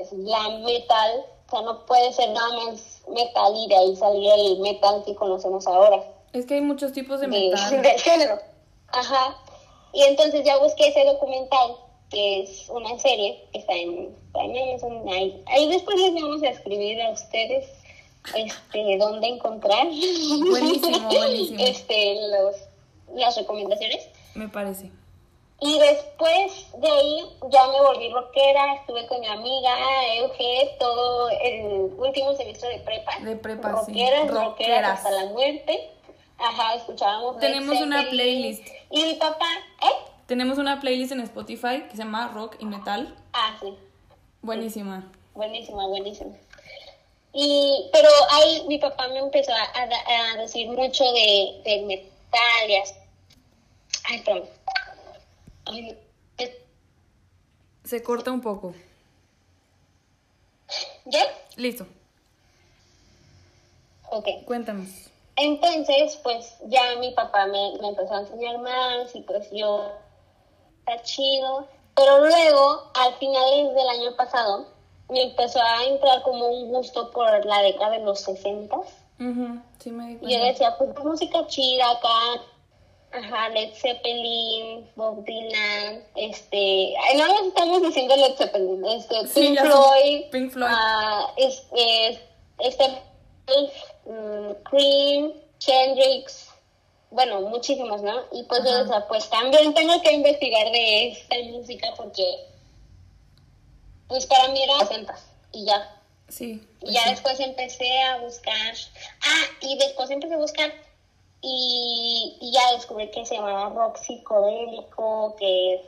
es 0.00 0.12
glam 0.12 0.62
metal, 0.62 1.24
o 1.46 1.50
sea, 1.50 1.62
no 1.62 1.84
puede 1.86 2.12
ser 2.12 2.30
nada 2.30 2.48
más 2.64 3.02
metal 3.08 3.52
y 3.56 3.68
de 3.68 3.76
ahí 3.76 3.96
salir 3.96 4.30
el 4.30 4.60
metal 4.60 5.02
que 5.04 5.14
conocemos 5.14 5.66
ahora. 5.66 6.02
Es 6.32 6.46
que 6.46 6.54
hay 6.54 6.60
muchos 6.60 6.92
tipos 6.92 7.20
de 7.20 7.28
metal. 7.28 7.82
De, 7.82 7.98
género. 7.98 8.38
Ajá. 8.88 9.36
Y 9.92 10.02
entonces 10.02 10.44
ya 10.44 10.58
busqué 10.58 10.88
ese 10.88 11.04
documental, 11.04 11.76
que 12.10 12.42
es 12.42 12.68
una 12.68 12.98
serie 12.98 13.44
que 13.52 13.58
está 13.58 13.74
en 13.74 14.14
Amazon. 14.34 15.08
Ahí, 15.08 15.42
ahí 15.46 15.68
después 15.68 15.98
les 15.98 16.14
vamos 16.14 16.42
a 16.42 16.48
escribir 16.48 17.00
a 17.02 17.10
ustedes 17.10 17.66
este, 18.34 18.98
dónde 18.98 19.28
encontrar 19.28 19.86
buenísimo, 19.86 21.08
buenísimo. 21.08 21.64
este, 21.64 22.16
los, 22.30 22.56
las 23.14 23.36
recomendaciones. 23.36 24.08
Me 24.34 24.48
parece. 24.48 24.90
Y 25.60 25.78
después 25.78 26.66
de 26.78 26.88
ahí 26.88 27.36
ya 27.50 27.66
me 27.66 27.80
volví 27.80 28.10
rockera, 28.10 28.74
estuve 28.74 29.06
con 29.08 29.20
mi 29.20 29.26
amiga 29.26 29.76
Euge 30.16 30.76
todo 30.78 31.28
el 31.30 31.92
último 31.98 32.32
semestre 32.36 32.68
de 32.68 32.78
prepa. 32.80 33.18
De 33.20 33.34
prepa, 33.34 33.70
rockeras, 33.70 34.22
sí. 34.22 34.28
Rockeras 34.28 34.98
hasta 34.98 35.10
la 35.10 35.26
muerte. 35.26 35.90
Ajá, 36.38 36.74
escuchábamos. 36.74 37.38
Tenemos 37.38 37.80
una 37.80 38.02
Zeppelin. 38.02 38.40
playlist. 38.40 38.68
Y 38.90 39.02
mi 39.02 39.14
papá, 39.14 39.46
¿eh? 39.82 40.10
Tenemos 40.26 40.58
una 40.58 40.78
playlist 40.78 41.10
en 41.10 41.20
Spotify 41.22 41.82
que 41.88 41.92
se 41.92 41.98
llama 41.98 42.28
Rock 42.28 42.56
y 42.60 42.64
Metal. 42.64 43.16
Ah, 43.32 43.56
sí. 43.60 43.74
Buenísima. 44.42 45.10
Buenísima, 45.34 45.88
buenísima. 45.88 46.36
Y, 47.32 47.88
pero 47.92 48.08
ahí 48.30 48.64
mi 48.68 48.78
papá 48.78 49.08
me 49.08 49.18
empezó 49.18 49.52
a, 49.52 49.62
a- 49.62 50.32
a 50.34 50.36
decir 50.38 50.68
mucho 50.68 51.04
de, 51.12 51.60
de 51.64 51.82
metal 51.86 52.70
y 52.70 52.76
así. 52.76 52.94
Ay, 54.04 54.20
perdón. 54.22 54.48
Ay, 55.66 55.98
Se 57.84 58.02
corta 58.02 58.30
un 58.32 58.40
poco. 58.40 58.74
¿Ya? 61.04 61.22
Listo. 61.56 61.86
Ok. 64.10 64.26
Cuéntanos. 64.46 64.88
Entonces, 65.36 66.16
pues 66.22 66.56
ya 66.66 66.96
mi 66.96 67.12
papá 67.12 67.46
me, 67.46 67.72
me 67.80 67.88
empezó 67.88 68.14
a 68.14 68.20
enseñar 68.20 68.58
más 68.58 69.14
y 69.14 69.20
pues 69.22 69.48
yo, 69.52 69.92
está 70.80 71.02
chido. 71.02 71.68
Pero 71.94 72.24
luego, 72.26 72.90
al 72.94 73.14
finales 73.18 73.74
del 73.74 73.88
año 73.88 74.16
pasado, 74.16 74.68
me 75.08 75.22
empezó 75.22 75.60
a 75.62 75.84
entrar 75.84 76.22
como 76.22 76.46
un 76.46 76.68
gusto 76.68 77.10
por 77.10 77.44
la 77.46 77.62
década 77.62 77.92
de 77.92 78.00
los 78.04 78.20
60 78.20 78.76
Ujú, 78.76 79.60
Sí, 79.80 79.90
me 79.90 80.16
di 80.16 80.26
Y 80.26 80.38
yo 80.38 80.44
decía, 80.44 80.76
pues 80.78 80.90
música 81.02 81.46
chida 81.48 81.90
acá. 81.90 82.42
Ajá, 83.10 83.48
Led 83.48 83.72
Zeppelin, 83.74 84.86
Bob 84.94 85.24
Dylan, 85.24 86.04
este, 86.14 86.92
no 87.16 87.26
nos 87.26 87.46
estamos 87.48 87.80
diciendo 87.82 88.14
Led 88.14 88.34
Zeppelin, 88.36 88.84
este, 88.84 89.26
Sí, 89.28 89.40
Pink. 89.40 89.60
Floyd, 89.60 90.22
Pink 90.30 90.50
Floyd. 90.52 90.70
ah, 90.70 91.32
es- 91.38 91.66
es- 91.74 92.20
este, 92.58 92.84
mm, 94.06 94.52
Cream, 94.70 95.32
Kendricks, 95.64 96.50
bueno, 97.10 97.40
muchísimos, 97.40 98.02
¿no? 98.02 98.14
Y 98.32 98.42
pues 98.42 98.62
yo 98.64 98.76
decía, 98.84 99.06
pues 99.08 99.28
también 99.30 99.72
tengo 99.72 100.00
que 100.02 100.12
investigar 100.12 100.70
de 100.70 101.08
esta 101.08 101.36
música 101.50 101.88
porque, 101.96 102.22
pues 104.08 104.26
para 104.26 104.48
mí 104.48 104.62
era 104.62 104.80
60 104.86 105.14
y 105.52 105.64
ya, 105.66 105.94
Sí. 106.28 106.62
y 106.80 106.80
pues 106.80 106.92
ya 106.94 107.02
sí. 107.04 107.10
después 107.10 107.40
empecé 107.40 108.02
a 108.02 108.18
buscar. 108.18 108.74
Ah, 109.22 109.44
y 109.62 109.78
después 109.78 110.10
empecé 110.10 110.34
a 110.34 110.38
buscar. 110.38 110.72
Y, 111.40 112.36
y 112.40 112.52
ya 112.52 112.72
descubrí 112.74 113.10
que 113.10 113.24
se 113.24 113.36
llamaba 113.36 113.68
rock 113.70 113.96
psicodélico, 113.98 115.36
que, 115.38 115.80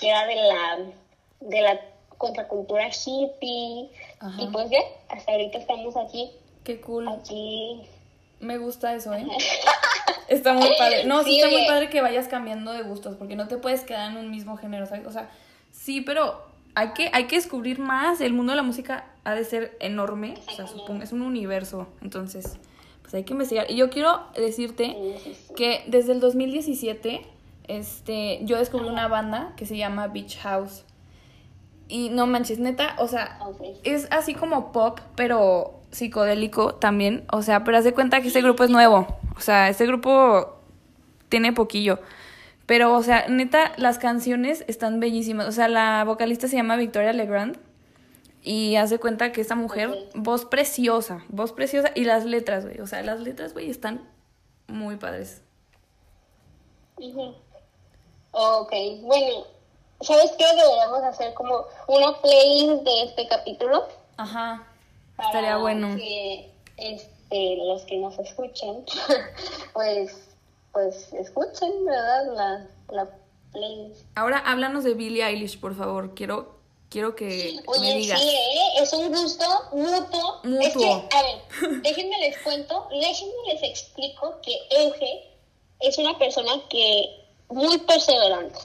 que 0.00 0.08
era 0.08 0.26
de 0.26 0.34
la, 0.34 0.78
de 1.40 1.60
la 1.62 1.80
contracultura 2.18 2.88
hippie. 2.88 3.90
Ajá. 4.18 4.42
Y 4.42 4.46
pues 4.48 4.68
ya, 4.70 4.78
hasta 5.08 5.32
ahorita 5.32 5.58
estamos 5.58 5.96
aquí. 5.96 6.32
Qué 6.64 6.80
cool. 6.80 7.08
Aquí. 7.08 7.82
Me 8.40 8.58
gusta 8.58 8.94
eso, 8.94 9.14
¿eh? 9.14 9.24
Está 10.28 10.52
muy 10.54 10.76
padre. 10.76 11.04
No, 11.04 11.22
sí, 11.22 11.30
Sí, 11.30 11.40
está 11.40 11.50
muy 11.56 11.66
padre 11.66 11.88
que 11.88 12.00
vayas 12.00 12.26
cambiando 12.26 12.72
de 12.72 12.82
gustos, 12.82 13.14
porque 13.16 13.36
no 13.36 13.46
te 13.46 13.58
puedes 13.58 13.84
quedar 13.84 14.10
en 14.10 14.16
un 14.16 14.30
mismo 14.30 14.56
género, 14.56 14.86
¿sabes? 14.86 15.06
O 15.06 15.12
sea, 15.12 15.30
sí, 15.70 16.00
pero 16.00 16.44
hay 16.76 16.90
que, 16.90 17.08
hay 17.14 17.24
que 17.24 17.36
descubrir 17.36 17.78
más. 17.78 18.20
El 18.20 18.34
mundo 18.34 18.52
de 18.52 18.56
la 18.56 18.62
música 18.62 19.06
ha 19.24 19.34
de 19.34 19.44
ser 19.44 19.76
enorme. 19.80 20.34
O 20.46 20.50
sea, 20.52 20.66
supongo, 20.66 21.02
es 21.02 21.10
un 21.10 21.22
universo. 21.22 21.88
Entonces, 22.02 22.58
pues 23.00 23.14
hay 23.14 23.24
que 23.24 23.32
investigar. 23.32 23.70
Y 23.70 23.76
yo 23.76 23.88
quiero 23.88 24.20
decirte 24.36 24.94
que 25.56 25.82
desde 25.86 26.12
el 26.12 26.20
2017, 26.20 27.26
este, 27.66 28.40
yo 28.42 28.58
descubrí 28.58 28.88
una 28.88 29.08
banda 29.08 29.54
que 29.56 29.64
se 29.64 29.78
llama 29.78 30.08
Beach 30.08 30.36
House. 30.40 30.84
Y 31.88 32.10
no 32.10 32.26
manches, 32.26 32.58
neta, 32.58 32.94
o 32.98 33.08
sea, 33.08 33.38
es 33.82 34.06
así 34.10 34.34
como 34.34 34.70
pop, 34.72 35.00
pero 35.14 35.80
psicodélico 35.92 36.74
también. 36.74 37.24
O 37.32 37.40
sea, 37.40 37.64
pero 37.64 37.78
haz 37.78 37.84
de 37.84 37.94
cuenta 37.94 38.20
que 38.20 38.28
este 38.28 38.42
grupo 38.42 38.64
es 38.64 38.70
nuevo. 38.70 39.06
O 39.34 39.40
sea, 39.40 39.70
este 39.70 39.86
grupo 39.86 40.58
tiene 41.30 41.54
poquillo. 41.54 42.00
Pero, 42.66 42.94
o 42.94 43.02
sea, 43.02 43.28
neta, 43.28 43.72
las 43.76 43.98
canciones 43.98 44.64
están 44.66 44.98
bellísimas. 45.00 45.46
O 45.46 45.52
sea, 45.52 45.68
la 45.68 46.04
vocalista 46.04 46.48
se 46.48 46.56
llama 46.56 46.76
Victoria 46.76 47.12
Legrand. 47.12 47.58
Y 48.42 48.76
haz 48.76 48.90
de 48.90 48.98
cuenta 48.98 49.32
que 49.32 49.40
esta 49.40 49.54
mujer, 49.54 50.08
voz 50.14 50.44
preciosa, 50.44 51.24
voz 51.28 51.52
preciosa. 51.52 51.90
Y 51.94 52.04
las 52.04 52.24
letras, 52.24 52.64
güey. 52.64 52.80
O 52.80 52.86
sea, 52.86 53.02
las 53.02 53.20
letras, 53.20 53.52
güey, 53.52 53.70
están 53.70 54.08
muy 54.68 54.96
padres. 54.96 55.42
Ujú. 56.96 57.34
Ok, 58.32 58.72
bueno, 59.02 59.46
¿sabes 60.00 60.32
qué? 60.36 60.44
Deberíamos 60.44 61.02
hacer 61.04 61.34
como 61.34 61.64
una 61.88 62.20
playlist 62.20 62.82
de 62.82 63.02
este 63.04 63.28
capítulo. 63.28 63.86
Ajá. 64.16 64.66
Estaría 65.18 65.56
bueno. 65.56 65.96
que 65.96 66.50
este, 66.76 67.56
los 67.56 67.82
que 67.84 67.98
nos 67.98 68.18
escuchen, 68.18 68.84
pues, 69.72 70.35
pues 70.76 71.10
escuchen, 71.14 71.86
¿verdad? 71.86 72.34
La, 72.34 72.66
la 72.94 73.08
playlist. 73.50 74.04
Ahora 74.14 74.36
háblanos 74.40 74.84
de 74.84 74.92
Billie 74.92 75.24
Eilish, 75.24 75.58
por 75.58 75.74
favor. 75.74 76.14
Quiero, 76.14 76.58
quiero 76.90 77.16
que 77.16 77.54
me 77.56 77.62
Oye, 77.66 77.94
digas. 77.94 78.20
sí, 78.20 78.28
¿eh? 78.28 78.82
es 78.82 78.92
un 78.92 79.08
gusto 79.08 79.46
mutuo. 79.72 80.42
Es 80.60 80.74
que, 80.74 80.84
Mutuo. 80.84 81.08
a 81.14 81.22
ver, 81.22 81.80
déjenme 81.82 82.18
les 82.18 82.36
cuento, 82.42 82.88
déjenme 82.90 83.54
les 83.54 83.62
explico 83.62 84.38
que 84.42 84.54
Euge 84.68 85.24
es 85.80 85.96
una 85.96 86.18
persona 86.18 86.52
que 86.68 87.24
muy 87.48 87.78
perseverante 87.78 88.58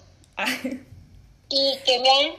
y 1.48 1.78
que 1.86 2.00
me 2.00 2.10
ha 2.10 2.36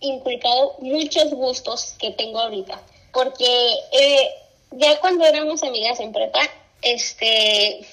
inculcado 0.00 0.74
muchos 0.80 1.30
gustos 1.30 1.94
que 1.98 2.10
tengo 2.10 2.38
ahorita. 2.38 2.82
Porque 3.14 3.46
eh, 3.92 4.28
ya 4.72 5.00
cuando 5.00 5.24
éramos 5.24 5.62
amigas 5.62 6.00
en 6.00 6.12
prepa, 6.12 6.40
este 6.82 7.86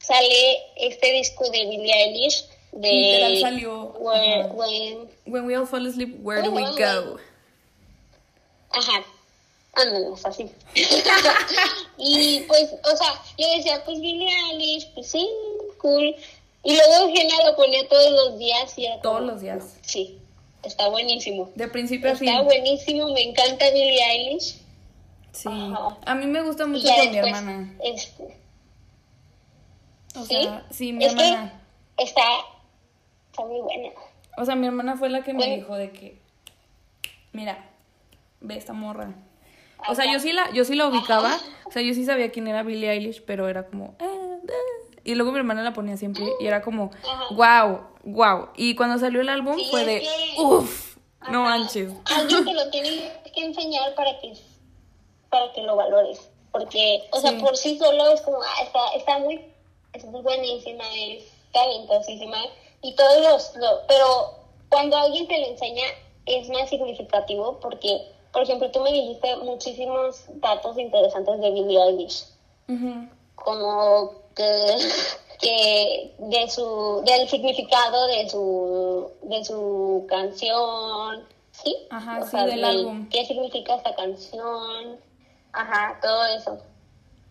sale 0.00 0.58
este 0.76 1.12
disco 1.12 1.48
de 1.50 1.66
Billie 1.66 1.92
Eilish 1.94 2.44
de 2.72 2.92
Literal 2.92 3.40
salió, 3.40 3.92
Where-. 3.98 4.46
When- 4.52 5.08
When 5.26 5.46
we 5.46 5.56
all 5.56 5.66
fall 5.66 5.86
asleep, 5.86 6.16
where 6.22 6.42
do 6.42 6.50
we 6.50 6.62
go? 6.62 7.18
Ajá. 8.70 9.02
Ándanos, 9.72 10.24
así. 10.26 10.50
y 11.98 12.40
pues, 12.48 12.72
o 12.72 12.96
sea, 12.96 13.22
yo 13.38 13.48
decía, 13.56 13.82
pues 13.84 14.00
Billie 14.00 14.28
Eilish, 14.52 14.88
pues 14.94 15.06
sí, 15.08 15.28
cool. 15.78 16.14
Y 16.62 16.74
luego 16.76 16.94
Eugenia 17.08 17.36
lo 17.46 17.56
ponía 17.56 17.86
todos 17.88 18.10
los 18.10 18.38
días 18.38 18.76
y 18.78 18.86
era 18.86 19.00
Todos 19.00 19.18
como, 19.20 19.30
los 19.32 19.40
días. 19.40 19.64
Sí, 19.82 20.18
está 20.62 20.88
buenísimo. 20.88 21.50
De 21.54 21.68
principio 21.68 22.10
a 22.12 22.16
fin. 22.16 22.28
Está 22.28 22.42
buenísimo, 22.42 23.08
me 23.12 23.22
encanta 23.22 23.70
Billie 23.70 24.02
Eilish. 24.04 24.56
Sí. 25.32 25.48
Ajá. 25.48 25.96
A 26.04 26.14
mí 26.16 26.26
me 26.26 26.42
gusta 26.42 26.66
mucho 26.66 26.86
con 26.88 27.10
mi 27.10 27.16
hermana. 27.18 27.74
Este, 27.84 28.36
O 30.16 30.24
¿sí? 30.24 30.42
sea, 30.42 30.66
sí, 30.70 30.92
mi 30.92 31.04
es 31.04 31.12
hermana. 31.12 31.60
que 31.96 32.04
está, 32.04 32.22
está 33.30 33.44
muy 33.44 33.60
buena. 33.60 33.90
O 34.36 34.44
sea, 34.44 34.54
mi 34.56 34.66
hermana 34.66 34.96
fue 34.96 35.08
la 35.10 35.22
que 35.22 35.34
me 35.34 35.56
dijo 35.56 35.76
de 35.76 35.90
que, 35.92 36.18
mira, 37.32 37.68
ve 38.40 38.56
esta 38.56 38.72
morra. 38.72 39.12
O 39.88 39.94
sea, 39.94 40.10
yo 40.12 40.18
sí 40.20 40.32
la, 40.32 40.50
yo 40.52 40.64
sí 40.64 40.74
la 40.74 40.86
ubicaba. 40.88 41.36
O 41.64 41.70
sea, 41.70 41.82
yo 41.82 41.94
sí 41.94 42.04
sabía 42.04 42.30
quién 42.30 42.48
era 42.48 42.62
Billie 42.62 42.90
Eilish, 42.90 43.22
pero 43.24 43.48
era 43.48 43.66
como, 43.66 43.94
"Ah, 44.00 44.04
ah". 44.06 44.92
y 45.04 45.14
luego 45.14 45.32
mi 45.32 45.38
hermana 45.38 45.62
la 45.62 45.72
ponía 45.72 45.96
siempre 45.96 46.24
y 46.40 46.46
era 46.46 46.60
como, 46.62 46.90
wow, 47.30 47.80
wow. 48.04 48.48
Y 48.56 48.74
cuando 48.74 48.98
salió 48.98 49.20
el 49.20 49.28
álbum 49.28 49.56
Sí, 49.56 49.66
fue 49.70 49.84
de, 49.84 50.00
que- 50.00 50.40
uff, 50.42 50.96
no 51.30 51.44
manches. 51.44 51.92
Alguien 52.04 52.44
te 52.44 52.52
lo 52.52 52.70
tiene 52.70 53.12
que 53.34 53.44
enseñar 53.44 53.94
para 53.94 54.18
que, 54.20 54.34
para 55.30 55.52
que 55.52 55.62
lo 55.62 55.76
valores. 55.76 56.30
Porque, 56.52 57.04
o 57.12 57.20
sea, 57.20 57.38
por 57.38 57.56
sí 57.56 57.78
solo 57.78 58.10
es 58.12 58.20
como, 58.22 58.38
ah, 58.42 58.62
está, 58.64 58.80
está 58.96 59.18
muy, 59.20 59.40
es 59.92 60.04
buenísima, 60.10 60.84
es 60.96 61.24
talentosísima. 61.52 62.38
Y 62.82 62.94
todos 62.94 63.18
los, 63.22 63.56
lo- 63.56 63.80
pero 63.88 64.06
cuando 64.68 64.96
alguien 64.96 65.26
te 65.28 65.38
lo 65.38 65.46
enseña 65.48 65.82
es 66.26 66.48
más 66.50 66.68
significativo 66.70 67.58
porque, 67.60 68.00
por 68.32 68.42
ejemplo, 68.42 68.70
tú 68.70 68.80
me 68.80 68.92
dijiste 68.92 69.36
muchísimos 69.36 70.24
datos 70.40 70.78
interesantes 70.78 71.40
de 71.40 71.50
Billie 71.50 71.82
Eilish 71.82 72.24
como 73.34 74.12
que, 74.36 74.76
que 75.40 76.14
de 76.18 76.48
su 76.50 77.02
del 77.04 77.28
significado 77.28 78.06
de 78.06 78.28
su 78.28 79.10
de 79.22 79.44
su 79.44 80.06
canción 80.08 81.24
sí 81.50 81.74
Ajá, 81.90 82.22
sí, 82.26 82.36
del 82.36 82.64
álbum. 82.64 83.08
qué 83.08 83.24
significa 83.26 83.74
esta 83.74 83.94
canción 83.94 85.00
ajá 85.52 85.98
todo 86.00 86.24
eso 86.26 86.58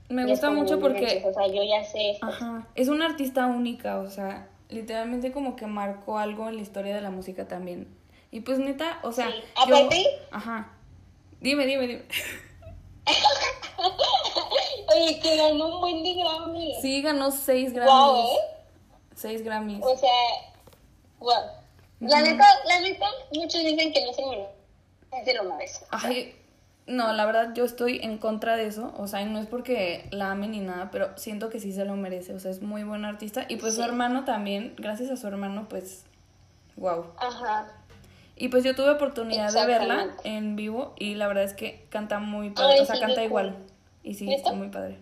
Me 0.09 0.25
gusta 0.25 0.49
mucho 0.51 0.79
porque 0.79 1.23
o 1.25 1.33
sea 1.33 1.47
yo 1.47 1.63
ya 1.63 1.83
sé 1.83 2.11
esto. 2.11 2.25
Ajá, 2.25 2.67
es 2.75 2.87
una 2.87 3.05
artista 3.05 3.45
única, 3.45 3.99
o 3.99 4.09
sea, 4.09 4.47
literalmente 4.69 5.31
como 5.31 5.55
que 5.55 5.67
marcó 5.67 6.17
algo 6.17 6.49
en 6.49 6.55
la 6.57 6.61
historia 6.61 6.95
de 6.95 7.01
la 7.01 7.11
música 7.11 7.47
también. 7.47 7.87
Y 8.31 8.41
pues 8.41 8.59
neta, 8.59 8.99
o 9.03 9.11
sea, 9.11 9.27
Sí, 9.27 9.33
yo- 9.67 9.75
aparte- 9.77 10.05
ajá. 10.31 10.71
Dime, 11.41 11.65
dime, 11.65 11.87
dime. 11.87 12.03
oye 14.95 15.19
que 15.19 15.35
ganó 15.37 15.75
un 15.75 15.79
buen 15.81 16.03
de 16.03 16.13
Grammy 16.15 16.75
Sí, 16.81 17.01
ganó 17.01 17.31
seis 17.31 17.73
Grammys. 17.73 17.91
wow 17.93 18.17
eh 18.17 18.39
Seis 19.15 19.43
Grammys. 19.43 19.79
o 19.83 19.97
sea 19.97 20.09
wow 21.19 21.33
La 22.01 22.21
neta, 22.21 22.45
la 22.65 22.79
neta, 22.81 23.05
muchos 23.33 23.61
dicen 23.63 23.91
que 23.93 24.05
no 24.05 24.13
se 24.13 24.25
merece, 24.25 24.51
se 25.25 25.33
lo 25.33 25.43
merece. 25.43 25.85
Ay, 25.91 26.35
no, 26.89 27.13
la 27.13 27.25
verdad 27.25 27.53
yo 27.53 27.63
estoy 27.65 27.99
en 28.03 28.17
contra 28.17 28.55
de 28.57 28.65
eso, 28.67 28.93
o 28.97 29.07
sea, 29.07 29.21
y 29.21 29.25
no 29.25 29.39
es 29.39 29.47
porque 29.47 30.07
la 30.11 30.31
ame 30.31 30.47
ni 30.47 30.59
nada, 30.59 30.89
pero 30.91 31.17
siento 31.17 31.49
que 31.49 31.59
sí 31.59 31.71
se 31.71 31.85
lo 31.85 31.95
merece, 31.95 32.33
o 32.33 32.39
sea, 32.39 32.51
es 32.51 32.61
muy 32.61 32.83
buen 32.83 33.05
artista 33.05 33.45
y 33.47 33.55
pues 33.57 33.75
su 33.75 33.83
hermano 33.83 34.25
también, 34.25 34.73
gracias 34.77 35.09
a 35.11 35.15
su 35.17 35.27
hermano, 35.27 35.67
pues, 35.69 36.03
wow. 36.75 37.05
Ajá. 37.17 37.71
Y 38.35 38.47
pues 38.47 38.63
yo 38.63 38.73
tuve 38.75 38.89
oportunidad 38.91 39.51
de 39.53 39.65
verla 39.65 40.07
en 40.23 40.55
vivo 40.55 40.93
y 40.97 41.15
la 41.15 41.27
verdad 41.27 41.43
es 41.43 41.53
que 41.53 41.85
canta 41.89 42.19
muy 42.19 42.49
padre, 42.51 42.73
Ay, 42.75 42.79
o 42.81 42.85
sea, 42.85 42.95
sí, 42.95 43.01
canta 43.01 43.23
igual. 43.23 43.51
cool. 43.53 43.65
Y 44.03 44.13
sí, 44.15 44.33
está 44.33 44.53
muy 44.53 44.69
padre. 44.69 44.97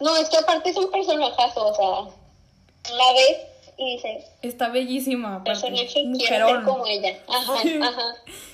No, 0.00 0.16
es 0.16 0.28
que 0.28 0.36
aparte 0.36 0.70
es 0.70 0.76
un 0.76 0.90
personajazo, 0.90 1.66
o 1.66 1.74
sea, 1.74 2.94
la 2.96 3.12
ves 3.14 3.38
y 3.78 3.94
dices, 3.96 4.24
Está 4.42 4.68
bellísima, 4.68 5.36
aparte. 5.36 5.50
personaje 5.60 6.04
quiero 6.18 6.48
ser 6.48 6.62
como 6.64 6.84
ella. 6.86 7.16
Ajá, 7.28 7.52
Sí. 7.62 7.80
ajá. 7.80 8.02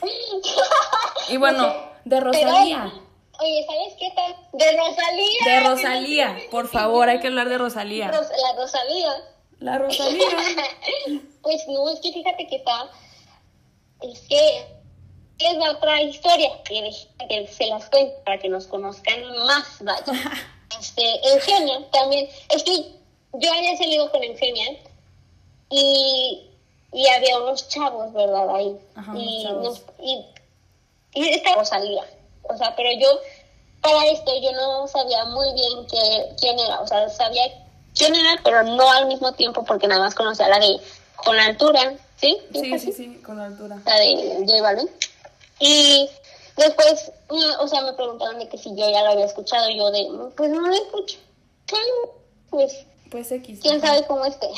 Y 1.30 1.36
bueno, 1.38 1.74
de 2.04 2.20
Rosalía. 2.20 2.92
Oye, 3.40 3.64
¿sabes 3.66 3.94
qué 3.98 4.10
tal? 4.16 4.34
De 4.52 4.76
Rosalía. 4.76 5.44
De 5.44 5.60
Rosalía, 5.68 6.36
por 6.50 6.68
favor, 6.68 7.08
hay 7.08 7.20
que 7.20 7.28
hablar 7.28 7.48
de 7.48 7.58
Rosalía. 7.58 8.08
Ros- 8.10 8.28
la 8.30 8.60
Rosalía. 8.60 9.12
La 9.60 9.78
Rosalía. 9.78 10.26
Pues 11.42 11.66
no, 11.68 11.88
es 11.88 12.00
que 12.00 12.12
fíjate 12.12 12.46
que 12.46 12.56
está. 12.56 12.90
Es 14.02 14.20
que 14.28 14.66
es 15.38 15.56
la 15.56 15.70
otra 15.70 16.02
historia 16.02 16.62
que, 16.64 16.90
que 17.28 17.46
se 17.46 17.66
las 17.68 17.88
cuento 17.88 18.12
para 18.24 18.38
que 18.38 18.48
nos 18.48 18.66
conozcan 18.66 19.20
más, 19.46 19.78
vaya. 19.80 20.02
Este, 20.78 21.02
Eugenia 21.32 21.88
también. 21.90 22.28
Es 22.50 22.62
que 22.62 22.92
yo 23.34 23.52
había 23.52 23.76
salido 23.78 24.10
con 24.10 24.22
Eugenia 24.22 24.76
y, 25.70 26.50
y 26.92 27.08
había 27.08 27.38
unos 27.38 27.68
chavos, 27.68 28.12
¿verdad? 28.12 28.54
Ahí. 28.54 28.76
Ajá, 28.94 29.12
y, 29.16 29.44
nos- 29.44 29.82
y 30.02 30.24
esta 31.14 31.54
Rosalía. 31.54 32.04
O 32.42 32.56
sea, 32.56 32.74
pero 32.76 32.88
yo, 32.98 33.08
para 33.80 34.06
esto, 34.06 34.32
yo 34.40 34.52
no 34.52 34.86
sabía 34.88 35.24
muy 35.26 35.52
bien 35.54 35.86
que, 35.86 36.34
quién 36.40 36.58
era. 36.58 36.80
O 36.80 36.86
sea, 36.86 37.08
sabía 37.08 37.42
quién 37.94 38.14
era, 38.14 38.40
pero 38.42 38.62
no 38.64 38.90
al 38.90 39.06
mismo 39.06 39.32
tiempo 39.32 39.64
porque 39.64 39.86
nada 39.88 40.00
más 40.02 40.14
conocía 40.14 40.48
la 40.48 40.58
de 40.58 40.78
Con 41.16 41.38
Altura, 41.38 41.94
¿sí? 42.16 42.38
Sí, 42.52 42.78
sí, 42.78 42.92
sí, 42.92 43.22
con 43.24 43.40
altura. 43.40 43.76
La 43.84 43.96
de 43.96 44.44
J 44.46 44.62
Balvin. 44.62 44.88
Y 45.60 46.08
después, 46.56 47.10
o 47.58 47.68
sea, 47.68 47.82
me 47.82 47.92
preguntaron 47.94 48.38
de 48.38 48.48
que 48.48 48.56
si 48.58 48.70
yo 48.76 48.88
ya 48.88 49.02
lo 49.02 49.10
había 49.10 49.24
escuchado. 49.26 49.68
Yo 49.70 49.90
de, 49.90 50.08
"Mm, 50.08 50.30
pues 50.36 50.50
no 50.50 50.60
lo 50.60 50.72
escucho. 50.74 51.18
Pues, 52.50 52.86
Pues 53.10 53.30
X. 53.32 53.58
quién 53.60 53.80
sabe 53.80 54.06
cómo 54.06 54.24
esté. 54.24 54.48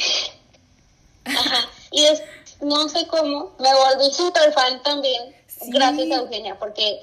Ajá. 1.24 1.68
Y 1.90 2.04
es, 2.04 2.22
no 2.60 2.88
sé 2.88 3.06
cómo, 3.08 3.52
me 3.58 3.72
volví 3.74 4.10
súper 4.12 4.52
fan 4.52 4.82
también, 4.82 5.34
Sí. 5.60 5.70
gracias 5.70 6.10
a 6.10 6.16
Eugenia, 6.22 6.58
porque, 6.58 7.00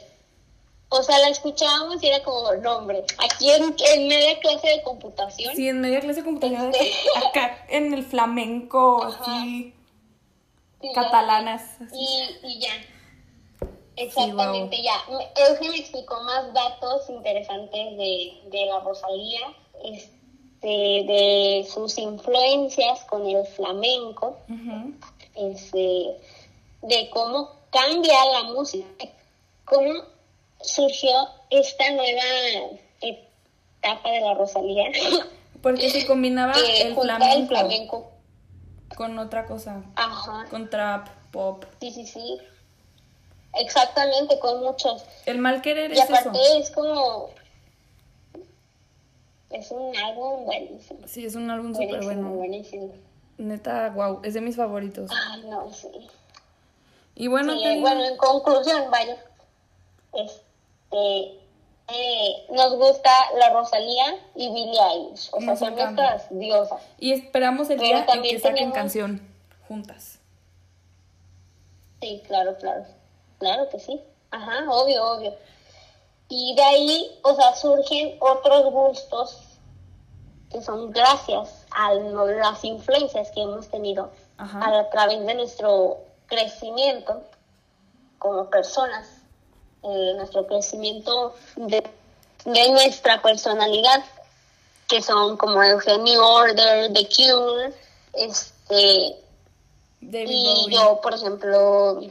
o 0.89 1.03
sea, 1.03 1.19
la 1.19 1.29
escuchábamos 1.29 2.01
y 2.03 2.07
era 2.07 2.23
como, 2.23 2.51
no, 2.55 2.77
hombre, 2.77 3.03
aquí 3.17 3.49
en, 3.51 3.75
en 3.93 4.07
media 4.07 4.39
clase 4.39 4.67
de 4.69 4.81
computación. 4.83 5.55
Sí, 5.55 5.67
en 5.69 5.81
media 5.81 5.99
clase 5.99 6.21
de 6.21 6.25
computación, 6.25 6.71
acá 7.27 7.65
en 7.69 7.93
el 7.93 8.03
flamenco, 8.03 9.03
así, 9.03 9.73
y 10.81 10.87
ya- 10.87 10.93
catalanas. 10.93 11.63
así. 11.81 11.95
Y, 12.43 12.47
y 12.47 12.59
ya. 12.59 12.69
Exactamente, 13.95 14.81
ya. 14.83 14.93
Me- 15.09 15.27
Eugenia 15.47 15.71
me 15.71 15.77
explicó 15.79 16.21
más 16.23 16.53
datos 16.53 17.09
interesantes 17.09 17.97
de, 17.97 18.41
de 18.51 18.65
la 18.67 18.79
Rosalía, 18.81 19.41
este, 19.83 20.67
de 20.67 21.67
sus 21.71 21.97
influencias 21.97 23.03
con 23.05 23.25
el 23.27 23.45
flamenco. 23.47 24.37
Ujú. 24.49 24.93
este, 25.35 26.17
de 26.83 27.09
cómo 27.09 27.56
cambia 27.71 28.25
la 28.33 28.43
música, 28.53 28.87
cómo 29.65 29.93
surgió 30.61 31.11
esta 31.49 31.91
nueva 31.91 32.21
etapa 33.01 34.09
de 34.11 34.21
la 34.21 34.33
Rosalía. 34.33 34.85
Porque 35.61 35.89
se 35.89 36.05
combinaba 36.05 36.53
el 36.53 36.93
flamenco, 36.95 37.03
el 37.33 37.47
flamenco. 37.47 38.11
con 38.95 39.17
otra 39.19 39.45
cosa, 39.45 39.83
Ajá, 39.95 40.45
con 40.49 40.69
trap, 40.69 41.09
pop. 41.31 41.65
sí, 41.81 41.91
sí, 41.91 42.05
sí. 42.05 42.37
Exactamente, 43.53 44.37
con 44.39 44.61
muchos. 44.61 45.03
El 45.25 45.39
mal 45.39 45.61
querer 45.61 45.89
Y 45.91 45.93
es 45.97 46.03
eso. 46.03 46.13
aparte 46.13 46.39
es 46.59 46.69
como... 46.71 47.29
Es 49.49 49.71
un 49.71 49.95
álbum 49.97 50.45
buenísimo. 50.45 50.99
Sí, 51.07 51.25
es 51.25 51.33
un 51.35 51.49
álbum 51.49 51.73
súper 51.73 52.03
bueno. 52.03 52.29
buenísimo. 52.29 52.91
Neta, 53.37 53.89
wow, 53.91 54.19
es 54.23 54.33
de 54.35 54.41
mis 54.41 54.55
favoritos. 54.57 55.09
Ay, 55.31 55.43
no, 55.49 55.71
sí. 55.73 55.87
Y 57.19 57.27
bueno, 57.27 57.53
Sí, 57.53 57.63
te- 57.63 57.79
bueno, 57.79 58.03
en 58.05 58.15
conclusión, 58.17 58.91
vaya, 58.91 59.17
este, 60.13 61.39
eh, 61.89 62.45
nos 62.51 62.75
gusta 62.75 63.09
la 63.39 63.49
Rosalía 63.51 64.15
y 64.35 64.51
Billie 64.53 64.79
Eilish, 64.79 65.29
o 65.33 65.39
sea, 65.41 65.55
son 65.55 65.75
nuestras 65.75 66.27
diosas. 66.29 66.81
y 66.99 67.13
esperamos 67.13 67.69
el 67.71 67.77
Pero 67.77 67.87
día 67.87 68.05
en 68.13 68.21
que 68.21 68.39
saquen 68.39 68.55
tenemos- 68.55 68.75
canción 68.75 69.35
juntas. 69.67 70.19
Sí, 72.01 72.21
claro, 72.27 72.55
claro, 72.57 72.85
claro 73.39 73.67
que 73.69 73.79
sí, 73.79 73.99
ajá, 74.31 74.69
obvio, 74.69 75.03
obvio. 75.13 75.33
Y 76.29 76.53
de 76.55 76.61
ahí, 76.61 77.19
o 77.23 77.33
sea, 77.35 77.55
surgen 77.55 78.17
otros 78.19 78.71
gustos 78.71 79.41
que 80.51 80.61
son 80.61 80.91
gracias 80.91 81.65
a 81.71 81.93
las 81.93 82.63
influencias 82.63 83.31
que 83.31 83.41
hemos 83.41 83.67
tenido 83.69 84.11
Ajá. 84.37 84.59
a 84.79 84.89
través 84.89 85.25
de 85.25 85.33
nuestro 85.33 85.97
crecimiento 86.27 87.23
como 88.19 88.49
personas, 88.49 89.07
eh, 89.83 90.13
nuestro 90.15 90.45
crecimiento 90.47 91.35
de, 91.55 91.83
de 92.45 92.71
nuestra 92.71 93.21
personalidad, 93.21 94.03
que 94.87 95.01
son 95.01 95.37
como 95.37 95.61
Eugenio 95.63 96.27
Order, 96.27 96.93
The 96.93 97.07
Cure, 97.07 97.73
este, 98.13 99.17
David 100.01 100.29
y 100.29 100.61
Bowie. 100.63 100.75
yo, 100.75 101.01
por 101.01 101.13
ejemplo, 101.13 102.01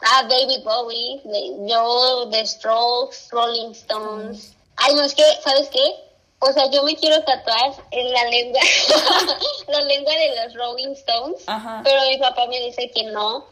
ah, 0.00 0.22
David 0.28 0.62
Bowie, 0.64 1.20
yo, 1.66 2.28
The 2.30 2.46
Strokes, 2.46 3.28
Rolling 3.30 3.72
Stones. 3.72 4.54
Ay, 4.76 4.94
no, 4.94 5.02
es 5.02 5.14
que, 5.14 5.24
¿sabes 5.42 5.68
qué? 5.68 6.09
O 6.42 6.52
sea, 6.52 6.70
yo 6.70 6.82
me 6.84 6.96
quiero 6.96 7.22
tatuar 7.22 7.72
en 7.90 8.12
la 8.12 8.24
lengua, 8.24 8.60
la 9.68 9.82
lengua 9.82 10.12
de 10.14 10.36
los 10.36 10.54
Rolling 10.54 10.92
Stones, 10.92 11.42
Ajá. 11.46 11.82
pero 11.84 12.00
mi 12.08 12.16
papá 12.16 12.46
me 12.46 12.58
dice 12.60 12.90
que 12.90 13.04
no, 13.04 13.44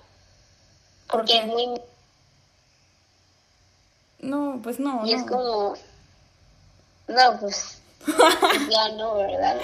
porque 1.10 1.38
es 1.38 1.46
muy... 1.46 1.68
No, 4.20 4.58
pues 4.62 4.80
no, 4.80 5.06
Y 5.06 5.12
no. 5.12 5.18
es 5.18 5.30
como... 5.30 5.74
No, 7.08 7.40
pues... 7.40 7.80
ya 8.70 8.88
no, 8.90 9.16
¿verdad? 9.16 9.60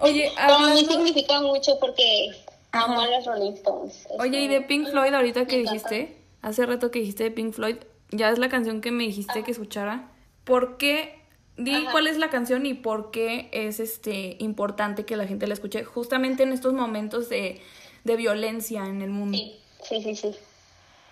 Oye, 0.00 0.30
Pero 0.36 0.54
a 0.54 0.68
mí 0.68 0.84
significa 0.84 1.40
mucho 1.40 1.78
porque 1.78 2.30
amo 2.72 3.00
a 3.00 3.06
los 3.06 3.24
Rolling 3.24 3.52
Stones. 3.52 4.06
Es 4.06 4.20
Oye, 4.20 4.40
y 4.40 4.48
de 4.48 4.60
Pink 4.60 4.90
Floyd, 4.90 5.14
ahorita 5.14 5.46
que 5.46 5.58
dijiste, 5.58 6.16
hace 6.42 6.66
rato 6.66 6.90
que 6.90 7.00
dijiste 7.00 7.24
de 7.24 7.30
Pink 7.30 7.54
Floyd, 7.54 7.76
ya 8.10 8.30
es 8.30 8.38
la 8.38 8.48
canción 8.48 8.80
que 8.80 8.90
me 8.90 9.04
dijiste 9.04 9.42
que 9.42 9.50
escuchara. 9.50 10.10
¿Por 10.44 10.76
qué? 10.76 11.17
Di 11.58 11.74
Ajá. 11.74 11.90
cuál 11.90 12.06
es 12.06 12.16
la 12.18 12.30
canción 12.30 12.64
y 12.66 12.74
por 12.74 13.10
qué 13.10 13.48
es 13.52 13.80
este 13.80 14.36
importante 14.38 15.04
que 15.04 15.16
la 15.16 15.26
gente 15.26 15.46
la 15.48 15.54
escuche 15.54 15.84
justamente 15.84 16.44
en 16.44 16.52
estos 16.52 16.72
momentos 16.72 17.28
de, 17.28 17.60
de 18.04 18.16
violencia 18.16 18.84
en 18.86 19.02
el 19.02 19.10
mundo. 19.10 19.36
Sí, 19.36 19.60
sí, 19.82 20.02
sí, 20.02 20.14
sí. 20.14 20.36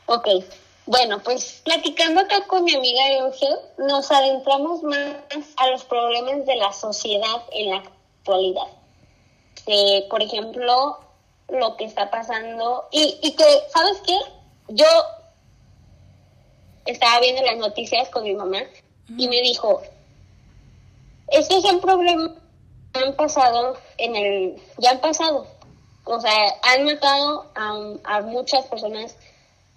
Ok, 0.07 0.29
bueno, 0.87 1.21
pues 1.25 1.63
platicando 1.65 2.21
acá 2.21 2.47
con 2.47 2.63
mi 2.63 2.75
amiga 2.75 3.13
Eugel, 3.19 3.57
nos 3.77 4.13
adentramos 4.13 4.85
más 4.85 5.17
a 5.57 5.69
los 5.71 5.85
problemas 5.85 6.47
de 6.47 6.55
la 6.55 6.73
sociedad 6.73 7.43
en 7.53 7.71
la 7.71 7.77
actualidad. 7.79 8.69
Eh, 9.67 10.07
por 10.09 10.23
ejemplo, 10.23 11.01
lo 11.49 11.77
que 11.77 11.85
está 11.87 12.09
pasando 12.09 12.87
y, 12.93 13.19
y 13.21 13.33
que, 13.35 13.45
¿sabes 13.73 14.01
qué? 14.07 14.17
Yo 14.69 14.87
estaba 16.85 17.19
viendo 17.19 17.43
las 17.43 17.57
noticias 17.57 18.09
con 18.11 18.23
mi 18.23 18.35
mamá 18.35 18.63
y 19.09 19.29
me 19.29 19.43
dijo, 19.43 19.83
estos 21.29 21.63
son 21.63 21.81
problemas 21.81 22.31
que 22.93 23.01
han 23.01 23.15
pasado 23.15 23.77
en 23.99 24.17
el, 24.17 24.63
ya 24.79 24.91
han 24.93 25.01
pasado. 25.01 25.47
O 26.05 26.21
sea, 26.21 26.33
han 26.63 26.85
matado 26.85 27.47
a, 27.55 27.75
a 28.05 28.21
muchas 28.23 28.65
personas 28.67 29.17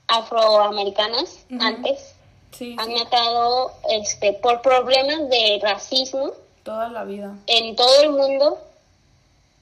afroamericanas 0.07 1.45
Ujú. 1.51 1.63
antes. 1.63 2.15
Sí, 2.51 2.75
Han 2.79 2.87
sí, 2.87 2.93
matado 2.95 3.71
este, 3.89 4.33
por 4.33 4.61
problemas 4.61 5.29
de 5.29 5.59
racismo 5.61 6.31
toda 6.63 6.89
la 6.89 7.03
vida. 7.03 7.35
en 7.47 7.75
todo 7.75 8.01
el 8.01 8.09
mundo. 8.11 8.57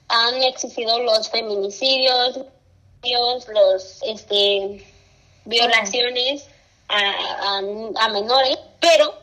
Han 0.09 0.41
existido 0.43 0.97
los 0.99 1.29
feminicidios, 1.29 2.39
los 3.03 3.99
este, 4.03 4.85
violaciones 5.43 6.47
a, 6.87 6.97
a, 6.97 7.57
a 8.05 8.09
menores, 8.09 8.57
pero 8.79 9.13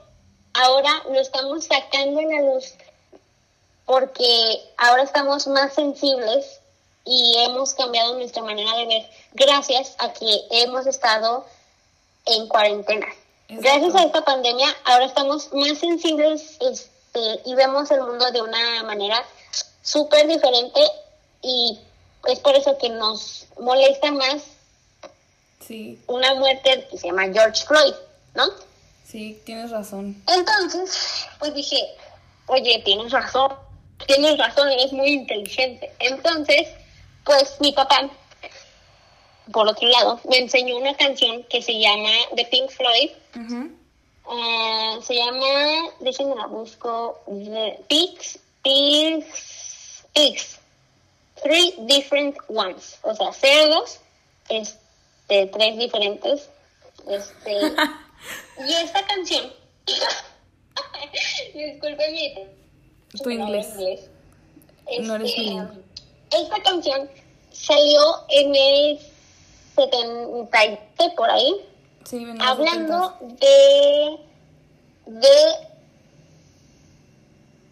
ahora 0.55 1.03
lo 1.11 1.21
estamos 1.21 1.65
sacando 1.65 2.21
en 2.21 2.31
la 2.31 2.53
luz 2.53 2.75
porque 3.85 4.63
ahora 4.79 5.03
estamos 5.03 5.47
más 5.47 5.75
sensibles 5.75 6.61
y 7.05 7.37
hemos 7.39 7.75
cambiado 7.75 8.15
nuestra 8.15 8.43
manera 8.43 8.75
de 8.77 8.87
ver 8.87 9.11
gracias 9.35 9.95
a 9.99 10.13
que 10.13 10.47
hemos 10.51 10.87
estado 10.87 11.45
en 12.25 12.49
cuarentena. 12.49 13.07
Gracias 13.49 13.95
a 13.95 14.05
esta 14.05 14.25
pandemia, 14.25 14.75
ahora 14.85 15.05
estamos 15.05 15.53
más 15.53 15.79
sensibles 15.79 16.57
este, 16.61 17.43
y 17.45 17.55
vemos 17.55 17.91
el 17.91 18.01
mundo 18.01 18.31
de 18.31 18.41
una 18.41 18.83
manera 18.85 19.23
súper 19.83 20.27
diferente 20.27 20.81
y 21.43 21.79
es 22.27 22.39
por 22.41 22.57
eso 22.57 22.79
que 22.79 22.89
nos 22.89 23.47
molesta 23.59 24.11
más 24.11 24.45
Sí, 25.67 25.99
una 26.09 26.35
muerte 26.35 26.87
que 26.91 26.99
se 26.99 27.07
llama 27.07 27.25
George 27.33 27.65
Floyd, 27.65 27.95
¿no? 28.35 28.45
Sí, 29.05 29.41
tienes 29.45 29.71
razón. 29.71 30.23
Entonces, 30.27 31.27
pues 31.39 31.55
dije, 31.55 31.79
oye, 32.47 32.83
tienes 32.85 33.13
razón, 33.13 33.53
tienes 34.07 34.39
razón, 34.39 34.69
eres 34.71 34.93
muy 34.93 35.09
inteligente. 35.09 35.93
Entonces, 36.01 36.69
pues 37.25 37.57
mi 37.61 37.73
papá, 37.73 38.11
por 39.53 39.69
otro 39.69 39.89
lado, 39.89 40.21
me 40.29 40.39
enseñó 40.39 40.77
una 40.77 40.95
canción 40.95 41.45
que 41.45 41.63
se 41.63 41.79
llama 41.79 42.11
The 42.35 42.45
Pink 42.47 42.71
Floyd. 42.71 43.11
Ah, 44.27 44.99
se 45.03 45.15
llama, 45.15 45.91
déjenme 46.01 46.35
la 46.37 46.47
busco, 46.47 47.21
The 47.27 47.79
Pigs, 47.89 48.39
Pigs, 48.63 50.05
Pigs. 50.15 50.61
Three 51.43 51.75
different 51.81 52.37
ones. 52.49 52.99
O 53.03 53.15
sea, 53.15 53.33
cerdos, 53.33 54.01
este, 54.49 55.47
tres 55.49 55.77
diferentes. 55.77 56.49
Este, 57.07 57.75
y 58.67 58.73
esta 58.75 59.05
canción, 59.07 59.53
disculpen 61.55 62.13
mi 62.13 62.35
Tu 63.23 63.31
inglés. 63.31 63.75
No 65.01 65.17
eres 65.17 65.35
Este. 65.35 65.71
Esta 66.31 66.63
canción 66.63 67.09
salió 67.53 68.03
en 68.29 68.55
el 68.55 68.99
77 69.77 71.15
por 71.17 71.31
ahí, 71.31 71.55
Sí, 72.05 72.27
hablando 72.41 73.17
de, 73.21 74.19
de 75.07 75.29
70s. 75.29 75.69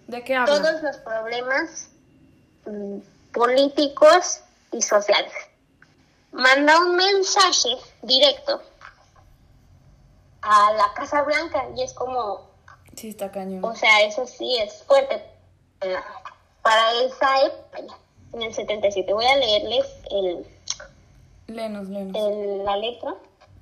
¿De 0.07 0.25
qué 0.25 0.35
habla? 0.35 0.57
todos 0.57 0.83
los 0.83 0.97
problemas 0.99 1.89
mm, 2.67 2.99
políticos 3.33 4.41
y 4.73 4.81
sociales. 4.81 5.33
Manda 6.33 6.79
un 6.81 6.97
mensaje 6.97 7.77
directo 8.03 8.63
a 10.43 10.73
la 10.75 10.93
Casa 10.95 11.23
Blanca 11.23 11.67
y 11.77 11.83
es 11.83 11.93
como, 11.95 12.41
Sí, 12.97 13.09
está 13.09 13.31
cañón. 13.31 13.65
o 13.65 13.75
sea, 13.75 14.03
eso 14.03 14.27
sí 14.27 14.59
es 14.59 14.83
fuerte 14.85 15.23
para 16.63 16.93
esa 17.05 17.43
época, 17.47 17.97
en 18.33 18.43
el 18.43 18.55
77. 18.55 19.13
Voy 19.13 19.25
a 19.27 19.37
leerles 19.37 19.87
el, 20.11 20.47
Lenos, 21.49 21.89
lenos. 21.89 22.15
el- 22.17 22.65
la 22.65 22.77
letra. 22.77 23.15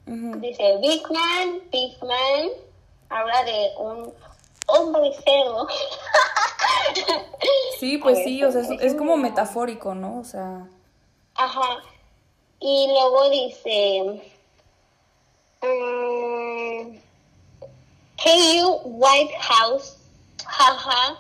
Dice, 0.07 0.77
Big 0.79 1.03
Man, 1.11 1.61
Big 1.71 1.97
Man, 2.03 2.49
habla 3.11 3.45
de 3.45 3.71
un 3.79 4.13
hombre 4.67 5.13
cerdo. 5.25 5.69
Sí, 7.79 7.97
pues 7.99 8.17
ver, 8.17 8.25
sí, 8.25 8.45
o 8.45 8.53
sea, 8.53 8.61
es, 8.81 8.95
como 8.95 9.17
metafórico, 9.17 9.95
¿no? 9.95 10.19
O 10.19 10.25
sea, 10.25 10.67
Ajá. 11.35 11.79
Y 12.59 12.89
luego 12.89 13.31
dice, 13.31 14.23
Hey 15.63 16.97
you, 18.57 18.81
White 18.85 19.35
House, 19.39 19.99
jaja, 20.39 21.19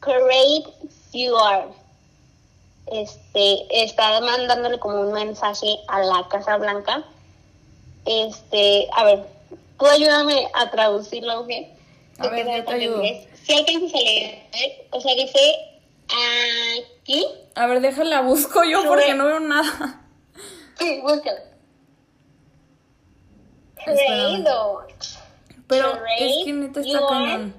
great 0.00 0.66
you 1.12 1.36
are. 1.36 1.68
Este, 2.90 3.84
está 3.84 4.20
mandándole 4.20 4.80
como 4.80 5.02
un 5.02 5.12
mensaje 5.12 5.78
a 5.86 6.00
la 6.00 6.26
Casa 6.28 6.56
Blanca. 6.56 7.04
Este, 8.06 8.88
a 8.92 9.04
ver, 9.04 9.26
tú 9.78 9.86
ayúdame 9.86 10.48
a 10.54 10.68
traducirlo, 10.72 11.42
¿ok? 11.42 11.50
A 12.18 12.28
ver, 12.28 12.44
yo 12.44 12.64
te 12.64 12.72
ayudo. 12.72 13.02
Si 13.44 13.52
alcanzas 13.52 13.94
a 13.94 13.98
leer, 13.98 14.48
o 14.90 15.00
sea, 15.00 15.14
dice 15.14 15.54
aquí. 17.06 17.24
a 17.54 17.66
ver, 17.68 17.80
déjala, 17.82 18.22
busco 18.22 18.64
yo 18.64 18.84
porque 18.84 19.14
no 19.14 19.26
veo 19.26 19.38
nada. 19.38 20.02
Sí, 20.76 21.00
búscalo. 21.02 21.55
Creído. 23.86 24.86
Pero 25.68 25.92
es 26.18 26.44
que 26.44 26.52
neta 26.52 26.80
está 26.80 27.06
cañón. 27.06 27.54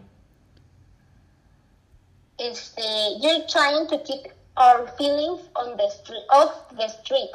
Este, 2.37 2.81
you're 3.19 3.45
trying 3.47 3.87
to 3.87 3.97
keep 4.03 4.31
our 4.55 4.87
feelings 4.97 5.41
on 5.55 5.75
the 5.77 5.87
street, 5.89 6.23
off 6.29 6.69
the 6.77 6.85
street. 6.85 7.31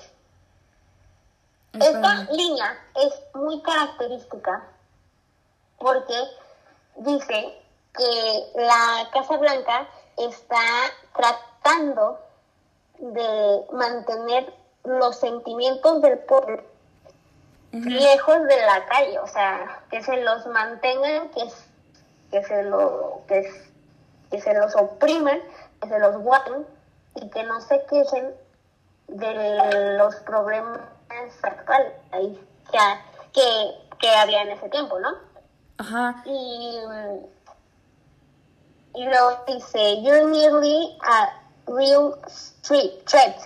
Esta 1.73 2.27
línea 2.31 2.79
es 2.95 3.15
muy 3.35 3.61
característica 3.63 4.69
porque 5.79 6.15
dice 6.97 7.59
que 7.97 8.53
la 8.55 9.09
Casa 9.13 9.39
Blanca 9.39 9.89
está 10.19 10.63
tratando 11.17 12.19
de 12.99 13.65
mantener 13.73 14.53
los 14.85 15.17
sentimientos 15.17 16.03
del 16.03 16.19
pueblo 16.19 16.72
lejos 17.73 18.43
de 18.45 18.57
la 18.67 18.87
calle, 18.87 19.19
o 19.19 19.27
sea, 19.27 19.81
que 19.91 20.03
se 20.03 20.19
los 20.23 20.47
mantengan, 20.47 21.31
que, 21.31 21.43
que 22.31 22.45
se 22.45 22.63
lo, 22.65 23.23
que, 23.27 24.41
se 24.41 24.55
los 24.55 24.77
opriman, 24.77 25.41
que 25.81 25.89
se 25.89 25.99
los 25.99 26.17
guarden 26.19 26.67
y 27.17 27.29
que 27.31 27.43
no 27.45 27.61
se 27.61 27.85
quejen 27.87 28.35
de 29.09 29.97
los 29.99 30.15
problemas 30.17 30.81
actuales 31.43 31.93
ahí, 32.13 32.39
que, 32.71 32.79
que, 33.33 33.99
que 33.99 34.09
había 34.15 34.43
en 34.43 34.51
ese 34.51 34.69
tiempo, 34.69 34.99
¿no? 35.01 35.11
Ajá. 35.79 36.23
Y, 36.27 36.79
y 38.95 39.05
luego 39.05 39.45
dice, 39.47 40.03
you're 40.03 40.27
nearly 40.27 40.97
a 41.03 41.33
real 41.67 42.19
street 42.27 43.05
threat. 43.07 43.37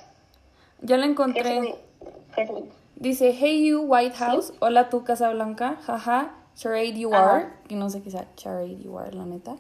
Que 0.87 0.95
es 0.95 1.03
encontré. 1.03 1.61
muy- 1.61 2.73
Dice, 2.99 3.33
hey 3.33 3.63
you 3.63 3.83
White 3.83 4.15
House, 4.17 4.53
hola 4.61 4.89
tu 4.89 5.05
Casa 5.05 5.31
Blanca, 5.31 5.77
jaja, 5.87 6.31
charade 6.57 6.97
you 6.97 7.11
Ajá. 7.13 7.31
are, 7.31 7.53
que 7.69 7.77
no 7.77 7.87
sé 7.91 8.01
qué 8.03 8.11
sea 8.11 8.27
charade 8.37 8.83
you 8.83 8.97
are, 8.97 9.11
la 9.13 9.25
neta. 9.25 9.57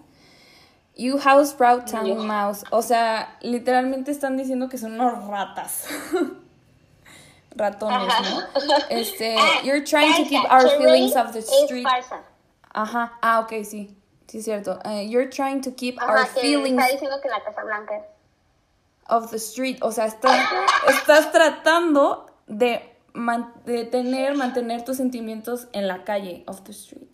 You 0.95 1.19
house 1.19 1.53
proud 1.53 1.87
town 1.87 2.27
mouse, 2.27 2.65
o 2.73 2.81
sea, 2.81 3.37
literalmente 3.43 4.11
están 4.11 4.39
diciendo 4.39 4.71
que 4.71 4.79
son 4.79 4.93
unos 4.99 5.27
ratas. 5.29 5.87
Ratones, 7.55 8.09
¿no? 8.09 8.41
Este, 8.91 9.37
Ah, 9.39 9.61
you're 9.65 9.83
trying 9.85 10.13
to 10.25 10.29
keep 10.29 10.45
our 10.51 10.69
feelings 10.79 11.15
of 11.17 11.33
the 11.33 11.41
street. 11.43 11.87
Ajá, 12.75 13.13
ah, 13.23 13.41
ok, 13.41 13.65
sí, 13.65 13.95
sí 14.27 14.39
es 14.39 14.45
cierto. 14.45 14.79
Eh, 14.85 15.07
you're 15.09 15.29
trying 15.29 15.61
to 15.61 15.71
keep 15.73 15.99
Ajá, 15.99 16.11
our 16.11 16.27
feelings 16.27 16.79
está 16.79 16.93
diciendo 16.93 17.21
que 17.23 17.29
la 17.29 17.41
Casa 17.45 17.63
Blanca. 17.65 18.03
of 19.09 19.31
the 19.31 19.37
street. 19.39 19.79
O 19.83 19.93
sea, 19.93 20.07
está- 20.07 20.39
estás 20.89 21.31
tratando 21.33 22.27
de, 22.47 22.96
man- 23.17 23.53
de 23.65 23.85
tener, 23.87 24.35
mantener 24.35 24.85
tus 24.85 24.99
sentimientos 24.99 25.67
en 25.73 25.87
la 25.87 25.99
calle, 26.05 26.45
of 26.47 26.65
the 26.65 26.73
street. 26.73 27.11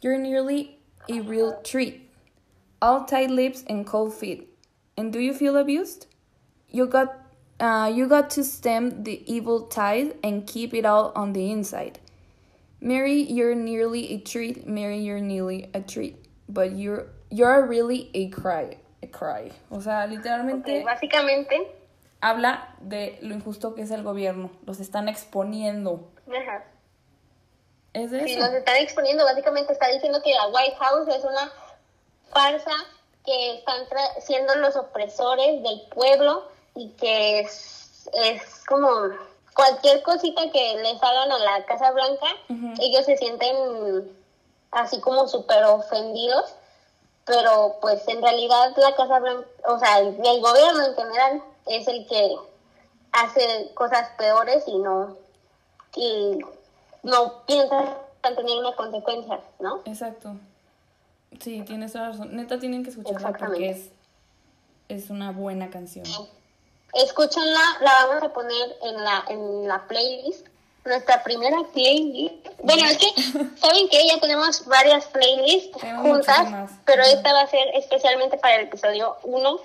You're 0.00 0.18
nearly 0.18 0.78
a 1.08 1.20
real 1.20 1.60
treat. 1.62 2.10
All 2.82 3.04
tight 3.04 3.30
lips 3.30 3.64
and 3.68 3.86
cold 3.86 4.12
feet. 4.12 4.48
And 4.96 5.12
do 5.12 5.18
you 5.18 5.32
feel 5.32 5.56
abused? 5.56 6.06
You 6.68 6.86
got, 6.86 7.16
uh, 7.60 7.90
you 7.94 8.06
got 8.08 8.30
to 8.30 8.44
stem 8.44 9.04
the 9.04 9.22
evil 9.32 9.62
tide 9.62 10.16
and 10.22 10.46
keep 10.46 10.74
it 10.74 10.84
all 10.84 11.12
on 11.14 11.32
the 11.32 11.50
inside. 11.50 12.00
Mary, 12.80 13.22
you're 13.22 13.54
nearly 13.54 14.12
a 14.14 14.18
treat. 14.18 14.66
Mary, 14.66 14.98
you're 14.98 15.20
nearly 15.20 15.70
a 15.72 15.80
treat. 15.80 16.16
But 16.48 16.72
you're, 16.72 17.06
you're 17.30 17.66
really 17.66 18.10
a 18.12 18.28
cry. 18.28 18.76
A 19.02 19.06
cry. 19.06 19.50
O 19.70 19.80
sea, 19.80 20.06
literalmente 20.06 20.84
básicamente, 20.84 21.66
habla 22.24 22.74
de 22.80 23.18
lo 23.20 23.34
injusto 23.34 23.74
que 23.74 23.82
es 23.82 23.90
el 23.90 24.02
gobierno. 24.02 24.50
Los 24.66 24.80
están 24.80 25.08
exponiendo. 25.08 26.00
ajá. 26.28 26.64
Es 27.92 28.10
de 28.10 28.24
eso. 28.24 28.40
nos 28.40 28.52
están 28.52 28.76
exponiendo, 28.76 29.24
básicamente 29.24 29.72
está 29.72 29.86
diciendo 29.88 30.20
que 30.22 30.34
la 30.34 30.48
White 30.48 30.76
House 30.80 31.06
es 31.14 31.22
una 31.24 31.52
farsa, 32.30 32.72
que 33.24 33.58
están 33.58 33.86
tra- 33.86 34.20
siendo 34.20 34.54
los 34.56 34.74
opresores 34.74 35.62
del 35.62 35.82
pueblo 35.94 36.48
y 36.74 36.90
que 36.92 37.40
es, 37.40 38.08
es 38.14 38.64
como 38.66 38.88
cualquier 39.54 40.02
cosita 40.02 40.50
que 40.50 40.76
les 40.82 41.00
hagan 41.02 41.30
a 41.30 41.38
la 41.38 41.64
Casa 41.66 41.92
Blanca, 41.92 42.26
ellos 42.80 43.04
se 43.04 43.16
sienten 43.16 44.12
así 44.72 45.00
como 45.00 45.28
súper 45.28 45.62
ofendidos, 45.64 46.52
pero 47.24 47.76
pues 47.80 48.02
en 48.08 48.20
realidad 48.20 48.72
la 48.76 48.96
Casa 48.96 49.20
Blanca, 49.20 49.46
o 49.68 49.78
sea, 49.78 50.00
el, 50.00 50.18
el 50.26 50.40
gobierno 50.40 50.84
en 50.84 50.94
general 50.96 51.42
es 51.66 51.88
el 51.88 52.06
que 52.06 52.36
hace 53.12 53.70
cosas 53.74 54.10
peores 54.18 54.64
y 54.66 54.78
no 54.78 55.16
y 55.96 56.38
no 57.02 57.44
piensa 57.46 57.98
en 58.24 58.36
tener 58.36 58.58
una 58.58 58.74
consecuencia, 58.74 59.40
¿no? 59.60 59.82
Exacto. 59.84 60.36
Sí, 61.40 61.62
tienes 61.62 61.92
toda 61.92 62.06
la 62.06 62.10
razón. 62.12 62.36
Neta 62.36 62.58
tienen 62.58 62.82
que 62.82 62.90
escucharla 62.90 63.32
porque 63.32 63.70
es, 63.70 63.90
es 64.88 65.10
una 65.10 65.32
buena 65.32 65.70
canción. 65.70 66.06
escúchenla, 66.94 67.78
la 67.80 68.06
vamos 68.06 68.22
a 68.22 68.32
poner 68.32 68.76
en 68.82 69.04
la, 69.04 69.24
en 69.28 69.68
la 69.68 69.86
playlist. 69.86 70.46
Nuestra 70.84 71.22
primera 71.22 71.56
playlist. 71.72 72.46
Bueno, 72.62 72.84
es 72.84 72.98
que, 72.98 73.06
¿saben 73.56 73.88
que 73.88 74.06
Ya 74.06 74.20
tenemos 74.20 74.66
varias 74.66 75.06
playlists 75.06 75.78
juntas, 76.02 76.70
pero 76.84 77.02
esta 77.02 77.32
va 77.32 77.42
a 77.42 77.46
ser 77.46 77.68
especialmente 77.74 78.36
para 78.36 78.56
el 78.56 78.66
episodio 78.66 79.16
1. 79.22 79.60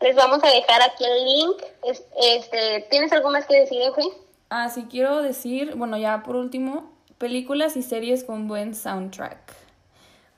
Les 0.00 0.14
vamos 0.14 0.42
a 0.44 0.48
dejar 0.48 0.82
aquí 0.82 1.04
el 1.04 1.24
link. 1.24 1.56
Es- 1.84 2.04
Este, 2.20 2.86
¿Tienes 2.90 3.12
algo 3.12 3.30
más 3.30 3.46
que 3.46 3.60
decir, 3.60 3.80
Efe? 3.82 4.02
Ah, 4.50 4.68
sí, 4.68 4.86
quiero 4.90 5.22
decir, 5.22 5.74
bueno, 5.76 5.96
ya 5.98 6.22
por 6.22 6.36
último, 6.36 6.90
películas 7.18 7.76
y 7.76 7.82
series 7.82 8.24
con 8.24 8.48
buen 8.48 8.74
soundtrack. 8.74 9.38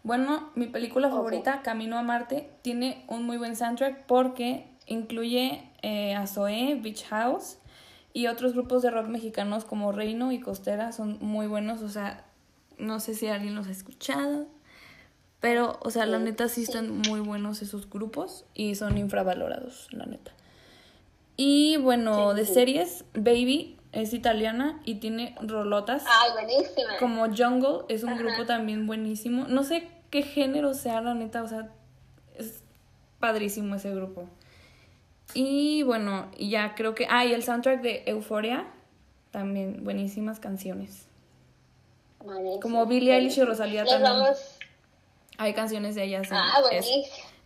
Bueno, 0.02 0.50
mi 0.54 0.66
película 0.66 1.10
favorita, 1.10 1.60
Camino 1.62 1.98
a 1.98 2.02
Marte, 2.02 2.50
tiene 2.62 3.04
un 3.06 3.24
muy 3.24 3.36
buen 3.36 3.54
soundtrack 3.54 4.06
porque 4.06 4.66
incluye 4.86 5.62
eh, 5.82 6.14
a 6.14 6.26
Zoé, 6.26 6.74
Beach 6.80 7.04
House 7.10 7.58
y 8.14 8.26
otros 8.26 8.54
grupos 8.54 8.82
de 8.82 8.90
rock 8.90 9.06
mexicanos 9.06 9.64
como 9.64 9.92
Reino 9.92 10.32
y 10.32 10.40
Costera, 10.40 10.92
son 10.92 11.18
muy 11.20 11.46
buenos, 11.46 11.82
o 11.82 11.88
sea, 11.90 12.24
no 12.78 12.98
sé 12.98 13.14
si 13.14 13.28
alguien 13.28 13.54
los 13.54 13.68
ha 13.68 13.70
escuchado, 13.72 14.46
pero, 15.40 15.78
o 15.82 15.90
sea, 15.90 16.06
la 16.06 16.18
neta 16.18 16.48
sí 16.48 16.62
están 16.62 16.98
muy 16.98 17.20
buenos 17.20 17.62
esos 17.62 17.88
grupos 17.88 18.44
y 18.54 18.74
son 18.74 18.98
infravalorados, 18.98 19.88
la 19.90 20.04
neta. 20.06 20.32
Y 21.36 21.78
bueno, 21.78 22.34
de 22.34 22.44
series, 22.44 23.04
Baby 23.14 23.78
es 23.92 24.12
italiana 24.12 24.80
y 24.84 24.96
tiene 24.96 25.34
rolotas. 25.40 26.04
Ay, 26.06 26.32
buenísima. 26.32 26.98
Como 26.98 27.34
Jungle 27.34 27.86
es 27.88 28.04
un 28.04 28.16
grupo 28.18 28.44
también 28.44 28.86
buenísimo. 28.86 29.46
No 29.48 29.62
sé 29.62 29.88
qué 30.10 30.22
género 30.22 30.74
sea, 30.74 31.00
la 31.00 31.14
neta, 31.14 31.42
o 31.42 31.48
sea, 31.48 31.70
es 32.36 32.62
padrísimo 33.18 33.74
ese 33.76 33.94
grupo. 33.94 34.28
Y 35.32 35.82
bueno, 35.84 36.30
ya 36.38 36.74
creo 36.74 36.94
que. 36.94 37.06
Ah, 37.08 37.24
y 37.24 37.32
el 37.32 37.42
soundtrack 37.42 37.80
de 37.80 38.02
Euphoria, 38.06 38.66
también 39.30 39.82
buenísimas 39.84 40.40
canciones. 40.40 41.06
Buenísimo. 42.22 42.60
Como 42.60 42.84
Billie 42.84 43.16
Eilish 43.16 43.38
y 43.38 43.44
Rosalía 43.44 43.84
Les 43.84 43.92
también. 43.92 44.12
vamos... 44.12 44.59
Hay 45.40 45.54
canciones 45.54 45.94
de 45.94 46.04
ellas 46.04 46.28
en, 46.30 46.36
Ah, 46.36 46.60
es- 46.70 46.86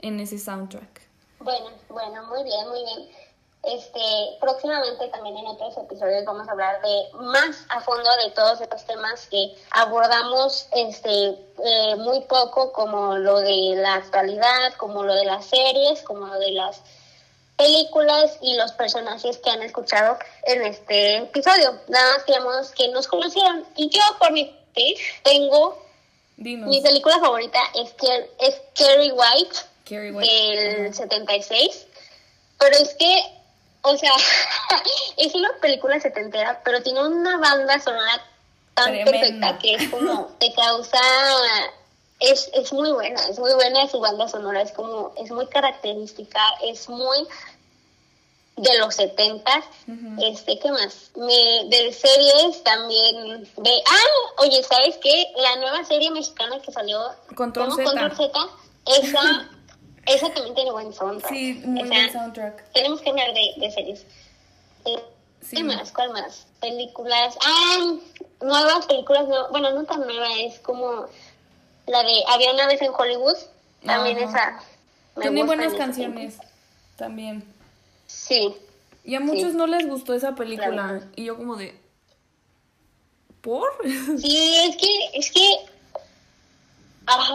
en 0.00 0.18
ese 0.18 0.36
soundtrack. 0.36 1.00
Bueno, 1.38 1.70
bueno, 1.88 2.24
muy 2.24 2.42
bien, 2.42 2.68
muy 2.68 2.80
bien. 2.84 3.08
Este, 3.62 4.00
próximamente 4.40 5.06
también 5.08 5.38
en 5.38 5.46
otros 5.46 5.76
episodios 5.78 6.24
vamos 6.26 6.46
a 6.48 6.50
hablar 6.52 6.82
de 6.82 7.04
más 7.14 7.64
a 7.70 7.80
fondo 7.80 8.10
de 8.24 8.30
todos 8.32 8.60
estos 8.60 8.84
temas 8.84 9.26
que 9.28 9.54
abordamos 9.70 10.66
este 10.72 11.28
eh, 11.28 11.96
muy 11.98 12.20
poco, 12.22 12.72
como 12.72 13.16
lo 13.16 13.38
de 13.38 13.74
la 13.76 13.94
actualidad, 13.94 14.74
como 14.76 15.04
lo 15.04 15.14
de 15.14 15.24
las 15.24 15.46
series, 15.46 16.02
como 16.02 16.26
lo 16.26 16.38
de 16.40 16.50
las 16.50 16.82
películas 17.56 18.36
y 18.42 18.56
los 18.56 18.72
personajes 18.72 19.38
que 19.38 19.50
han 19.50 19.62
escuchado 19.62 20.18
en 20.42 20.62
este 20.62 21.18
episodio. 21.18 21.78
Nada 21.88 22.14
más 22.14 22.24
queremos 22.24 22.72
que 22.72 22.88
nos 22.88 23.06
conocieran. 23.06 23.64
Y 23.76 23.88
yo, 23.88 24.00
por 24.18 24.32
mi 24.32 24.44
parte, 24.46 24.94
tengo 25.22 25.78
Dinos. 26.36 26.68
mi 26.68 26.80
película 26.80 27.18
favorita 27.20 27.60
es, 27.74 27.94
es 28.40 28.60
Kerry 28.74 29.12
White 29.12 29.56
Carrie 29.84 30.12
White. 30.12 30.30
del 30.30 30.94
76. 30.94 31.86
Pero 32.58 32.76
es 32.76 32.94
que, 32.94 33.22
o 33.82 33.96
sea, 33.96 34.12
es 35.16 35.34
una 35.34 35.50
película 35.60 36.00
setentera, 36.00 36.60
pero 36.64 36.82
tiene 36.82 37.06
una 37.06 37.38
banda 37.38 37.78
sonora 37.80 38.22
tan 38.74 38.86
Tremenda. 38.86 39.10
perfecta 39.10 39.58
que 39.58 39.74
es 39.74 39.88
como, 39.88 40.26
te 40.38 40.52
causa, 40.54 41.00
es, 42.20 42.50
es 42.54 42.72
muy 42.72 42.90
buena, 42.92 43.20
es 43.28 43.38
muy 43.38 43.52
buena 43.54 43.86
su 43.88 44.00
banda 44.00 44.28
sonora, 44.28 44.62
es 44.62 44.72
como, 44.72 45.12
es 45.16 45.30
muy 45.30 45.46
característica, 45.46 46.40
es 46.62 46.88
muy 46.88 47.26
de 48.56 48.78
los 48.78 48.94
setentas, 48.94 49.64
este, 50.22 50.58
¿qué 50.58 50.70
más? 50.70 51.10
Me, 51.16 51.68
de 51.68 51.92
series 51.92 52.62
también, 52.62 53.44
de, 53.56 53.82
ah, 53.86 54.42
oye, 54.42 54.62
¿sabes 54.62 54.96
qué? 55.02 55.26
La 55.36 55.56
nueva 55.56 55.84
serie 55.84 56.10
mexicana 56.10 56.60
que 56.60 56.70
salió, 56.70 57.00
Control. 57.34 57.72
Z. 57.72 57.84
Control 57.84 58.16
Z, 58.16 58.38
esa, 58.86 59.50
esa 60.06 60.32
también 60.32 60.54
tiene 60.54 60.70
buen 60.70 60.92
soundtrack. 60.92 61.32
Sí, 61.32 61.62
muy 61.64 61.82
O 61.82 61.86
sea, 61.86 61.98
buen 61.98 62.12
soundtrack. 62.12 62.72
tenemos 62.72 63.00
que 63.00 63.10
hablar 63.10 63.34
de, 63.34 63.54
de 63.56 63.70
series. 63.70 64.06
Eh, 64.84 65.02
Sí. 65.44 65.56
¿Qué 65.56 65.64
más? 65.64 65.92
¿Cuál 65.92 66.10
más? 66.10 66.46
Películas. 66.60 67.36
Ah, 67.44 67.92
nuevas 68.40 68.86
películas. 68.86 69.28
No, 69.28 69.50
bueno, 69.50 69.72
no 69.72 69.84
tan 69.84 70.00
nueva, 70.00 70.26
es 70.38 70.58
como 70.60 71.04
la 71.86 72.02
de 72.02 72.22
Había 72.28 72.52
una 72.54 72.66
vez 72.66 72.80
en 72.80 72.92
Hollywood. 72.96 73.36
También 73.84 74.16
esa. 74.18 74.62
me 75.16 75.24
Tiene 75.24 75.42
buenas 75.44 75.74
canciones 75.74 76.38
también. 76.96 77.44
Sí. 78.14 78.54
Y 79.04 79.14
a 79.16 79.20
muchos 79.20 79.50
Sí. 79.50 79.56
no 79.56 79.66
les 79.66 79.86
gustó 79.86 80.14
esa 80.14 80.34
película. 80.34 80.70
Claro. 80.70 81.02
Y 81.16 81.24
yo 81.24 81.36
como 81.36 81.56
de... 81.56 81.78
¿Por? 83.40 83.68
Sí, 84.18 84.56
es 84.68 84.76
que, 84.76 85.18
es 85.18 85.30
que. 85.30 85.56
Ajá, 87.06 87.34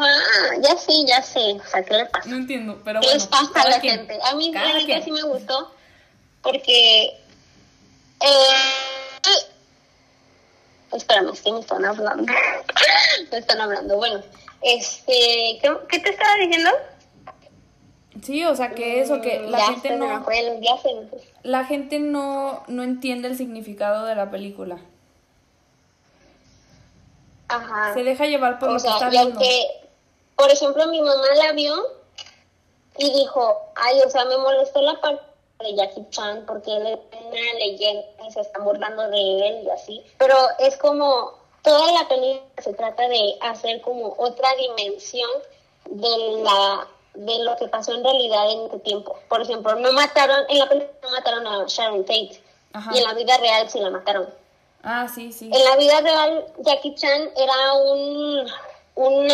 ya 0.63 0.75
sé, 0.75 0.93
ya 1.05 1.21
sé. 1.21 1.53
O 1.53 1.63
sea, 1.67 1.83
¿qué 1.83 1.93
le 1.93 2.05
pasa? 2.07 2.27
no 2.27 2.37
entiendo, 2.37 2.81
pero 2.83 3.01
¿Qué 3.01 3.07
bueno. 3.07 3.19
les 3.19 3.27
pasa 3.27 3.61
a 3.61 3.69
la 3.69 3.79
quien. 3.79 3.97
gente? 3.99 4.19
A 4.23 4.33
mí, 4.33 4.51
quien. 4.85 5.03
sí 5.03 5.11
me 5.11 5.21
gustó. 5.21 5.71
Porque. 6.41 7.03
Eh, 8.21 8.55
espérame, 10.93 11.29
es 11.33 11.41
que 11.41 11.51
me 11.51 11.59
están 11.59 11.85
hablando. 11.85 12.33
me 13.31 13.37
están 13.37 13.61
hablando. 13.61 13.97
Bueno, 13.97 14.23
este. 14.63 15.59
¿Qué, 15.61 15.71
qué 15.89 15.99
te 15.99 16.09
estaba 16.09 16.35
diciendo? 16.37 16.71
Sí, 18.23 18.45
o 18.45 18.55
sea 18.55 18.71
que 18.71 19.01
eso, 19.01 19.21
que 19.21 19.39
la 19.41 19.57
Ya 19.57 19.65
gente 19.67 19.95
no... 19.95 20.23
fue. 20.23 20.61
La 21.43 21.65
gente 21.65 21.99
no, 21.99 22.63
no 22.67 22.83
entiende 22.83 23.27
el 23.27 23.37
significado 23.37 24.05
de 24.05 24.15
la 24.15 24.31
película. 24.31 24.79
Ajajá. 27.47 27.93
Se 27.93 28.03
deja 28.03 28.25
llevar 28.25 28.59
por 28.59 28.69
o 28.69 28.73
lo 28.73 28.79
que 28.79 28.87
está 28.87 29.09
viendo. 29.09 29.39
por 30.35 30.51
ejemplo, 30.51 30.87
mi 30.87 31.01
mamá 31.01 31.27
la 31.35 31.51
vio 31.53 31.75
y 32.97 33.11
dijo, 33.13 33.57
ay, 33.75 33.99
o 34.05 34.09
sea, 34.09 34.25
me 34.25 34.37
molestó 34.37 34.81
la 34.81 34.99
parte 34.99 35.23
de 35.59 35.75
Jackie 35.75 36.05
Chan 36.09 36.43
porque 36.45 36.75
él 36.75 36.87
es 36.87 36.99
una 37.11 37.53
leyenda 37.59 38.05
y 38.27 38.31
se 38.31 38.41
están 38.41 38.63
burlando 38.63 39.09
de 39.09 39.47
él 39.47 39.63
y 39.65 39.69
así. 39.69 40.03
Pero 40.17 40.35
es 40.59 40.77
como, 40.77 41.33
toda 41.63 41.91
la 41.91 42.07
película 42.07 42.45
se 42.57 42.73
trata 42.73 43.07
de 43.07 43.35
hacer 43.41 43.81
como 43.81 44.15
otra 44.17 44.49
dimensión 44.55 45.29
de 45.85 46.43
la 46.43 46.87
de 47.13 47.43
lo 47.43 47.55
que 47.57 47.67
pasó 47.67 47.93
en 47.93 48.03
realidad 48.03 48.51
en 48.51 48.67
ese 48.67 48.79
tiempo. 48.79 49.17
Por 49.27 49.41
ejemplo, 49.41 49.75
no 49.75 49.91
mataron, 49.93 50.45
en 50.49 50.59
la 50.59 50.69
película 50.69 50.97
no 51.03 51.11
mataron 51.11 51.47
a 51.47 51.65
Sharon 51.67 52.05
Tate 52.05 52.41
Ajá. 52.73 52.91
y 52.93 52.99
en 52.99 53.03
la 53.03 53.13
vida 53.13 53.37
real 53.37 53.69
sí 53.69 53.79
la 53.79 53.89
mataron. 53.89 54.29
Ah, 54.83 55.07
sí, 55.13 55.31
sí. 55.31 55.49
En 55.53 55.63
la 55.63 55.75
vida 55.75 55.99
real, 56.01 56.45
Jackie 56.59 56.95
Chan 56.95 57.29
era 57.35 57.73
un, 57.73 58.47
un 58.95 59.31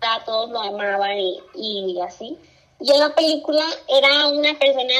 a 0.00 0.24
todos 0.24 0.50
lo 0.50 0.60
amaban 0.60 1.18
y, 1.18 1.40
y 1.54 2.00
así. 2.00 2.38
Y 2.80 2.92
en 2.92 3.00
la 3.00 3.14
película 3.14 3.64
era 3.88 4.28
una 4.28 4.56
persona 4.56 4.94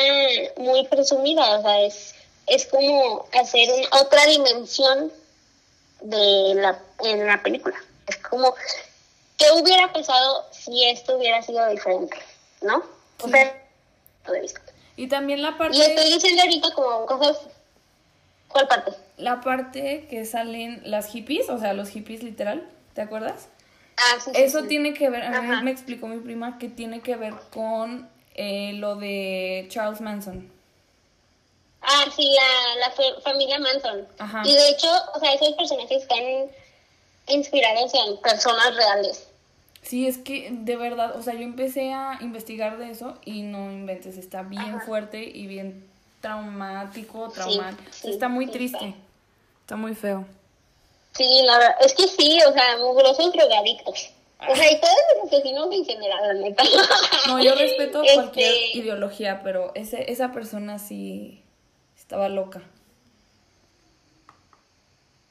muy 0.57 0.85
presumida, 0.88 1.59
o 1.59 1.62
sea, 1.62 1.83
es, 1.83 2.14
es 2.47 2.66
como 2.66 3.27
hacer 3.40 3.68
otra 4.01 4.27
dimensión 4.27 5.12
de 6.01 6.55
la, 6.57 6.81
en 7.05 7.27
la 7.27 7.40
película. 7.40 7.77
Es 8.09 8.16
como, 8.18 8.55
¿qué 9.38 9.46
hubiera 9.53 9.90
pasado 9.92 10.44
si 10.51 10.85
esto 10.85 11.16
hubiera 11.16 11.40
sido 11.42 11.66
diferente? 11.70 12.16
¿No? 12.61 12.83
O 13.22 13.29
sea. 13.29 13.64
Y 14.96 15.09
también 15.09 15.40
la 15.40 15.57
parte... 15.57 15.77
Y 15.79 15.81
estoy 15.81 16.12
diciendo 16.12 16.42
ahorita 16.42 16.74
como 16.74 17.07
cosas... 17.07 17.38
¿Cuál 18.48 18.68
parte? 18.68 18.92
La 19.16 19.40
parte 19.40 20.07
que 20.11 20.24
salen 20.27 20.81
las 20.85 21.07
hippies, 21.12 21.48
o 21.48 21.59
sea, 21.59 21.72
los 21.72 21.88
hippies 21.90 22.22
literal, 22.22 22.68
¿te 22.94 23.03
acuerdas? 23.03 23.48
Ah, 23.96 24.16
sí, 24.22 24.31
sí, 24.35 24.42
Eso 24.42 24.62
sí. 24.62 24.68
tiene 24.68 24.94
que 24.94 25.11
ver, 25.11 25.24
a 25.24 25.40
mí 25.42 25.62
me 25.62 25.70
explicó 25.70 26.07
mi 26.07 26.18
prima 26.18 26.59
que 26.59 26.68
tiene 26.68 27.01
que 27.01 27.16
ver 27.16 27.35
con 27.53 28.09
eh, 28.35 28.72
lo 28.74 28.96
de 28.96 29.66
Charles 29.70 30.01
Manson. 30.01 30.51
Ah, 31.83 32.05
sí, 32.14 32.29
la, 32.35 32.88
la 32.88 32.90
fa- 32.94 33.20
familia 33.22 33.59
Manson. 33.59 34.07
Ajá. 34.18 34.42
Y 34.44 34.53
de 34.55 34.68
hecho, 34.70 34.88
o 35.14 35.20
sea, 35.20 35.33
esos 35.35 35.53
personajes 35.55 36.03
están 36.03 36.51
inspirados 37.29 37.92
en 37.94 38.17
personas 38.21 38.75
reales. 38.75 39.27
Sí, 39.83 40.06
es 40.06 40.18
que 40.18 40.50
de 40.52 40.76
verdad, 40.76 41.16
o 41.16 41.22
sea, 41.22 41.35
yo 41.35 41.42
empecé 41.42 41.92
a 41.92 42.18
investigar 42.20 42.79
de 42.79 42.90
eso 42.90 43.18
y 43.24 43.42
no 43.42 43.70
inventes, 43.72 44.18
está 44.18 44.42
bien 44.42 44.74
Ajá. 44.76 44.81
fuerte 44.81 45.22
y 45.22 45.46
bien 45.46 45.88
traumático, 46.20 47.29
traumático. 47.31 47.90
sí, 47.92 48.10
está 48.10 48.29
muy 48.29 48.46
sí, 48.46 48.52
triste, 48.52 48.85
está. 48.88 48.98
está 49.60 49.76
muy 49.76 49.94
feo. 49.94 50.26
Sí, 51.12 51.42
la 51.44 51.58
verdad, 51.58 51.76
es 51.81 51.94
que 51.94 52.06
sí, 52.08 52.38
o 52.46 52.52
sea, 52.52 52.76
mugrosos 52.79 53.33
drogadictos. 53.33 54.10
O 54.48 54.54
sea, 54.54 54.70
y 54.70 54.81
todos 54.81 54.94
los 55.16 55.33
asesinos 55.33 55.68
en 55.72 55.85
general, 55.85 56.20
la 56.29 56.35
neta. 56.48 56.62
No, 57.26 57.42
yo 57.42 57.54
respeto 57.56 58.02
Este, 58.04 58.14
cualquier 58.14 58.76
ideología, 58.76 59.40
pero 59.42 59.72
ese, 59.74 60.12
esa 60.12 60.31
persona 60.31 60.79
sí 60.79 61.42
estaba 61.96 62.29
loca. 62.29 62.62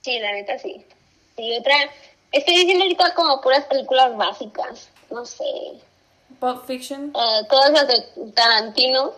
Sí, 0.01 0.19
la 0.19 0.33
neta 0.33 0.57
sí. 0.59 0.85
Y 1.37 1.57
otra, 1.57 1.75
estoy 2.37 2.55
diciendo 2.55 2.83
ahorita 2.83 3.13
como 3.13 3.41
puras 3.41 3.65
películas 3.65 4.15
básicas, 4.17 4.89
no 5.09 5.25
sé. 5.25 5.43
Pulp 6.39 6.65
Fiction, 6.65 7.11
Eh, 7.15 7.43
todas 7.49 7.71
las 7.71 7.87
de 7.87 8.31
Tarantino. 8.33 9.11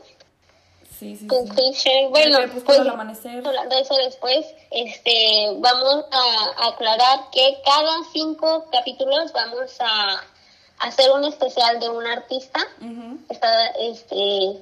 Sí, 0.98 1.16
sí, 1.16 1.20
sí. 1.20 1.28
Christian. 1.28 2.10
Bueno, 2.12 2.40
pues 2.66 2.80
amanecer. 2.80 3.46
hablando 3.48 3.74
de 3.76 3.82
eso 3.82 3.96
después, 3.96 4.46
este, 4.72 5.48
vamos 5.60 6.06
a 6.12 6.68
aclarar 6.68 7.30
que 7.32 7.58
cada 7.64 7.92
cinco 8.12 8.66
capítulos 8.72 9.32
vamos 9.32 9.78
a 9.80 10.22
hacer 10.80 11.10
un 11.12 11.24
especial 11.24 11.80
de 11.80 11.88
un 11.90 12.06
artista. 12.06 12.60
Está, 13.30 13.68
este, 13.80 14.62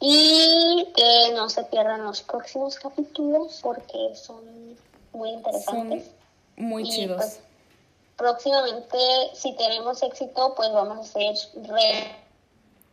y 0.00 0.88
que 0.94 1.32
no 1.34 1.50
se 1.50 1.64
pierdan 1.64 2.04
los 2.04 2.22
próximos 2.22 2.76
capítulos 2.78 3.58
porque 3.62 4.14
son 4.14 4.40
muy 5.12 5.30
Son 5.30 5.38
interesantes. 5.38 6.04
muy 6.56 6.82
Y, 6.84 6.90
chidos. 6.90 7.16
pues, 7.16 7.40
próximamente, 8.20 8.98
si 9.34 9.56
tenemos 9.56 10.02
éxito, 10.02 10.54
pues 10.54 10.70
vamos 10.72 10.98
a 10.98 11.00
hacer 11.00 11.34
re 11.66 12.14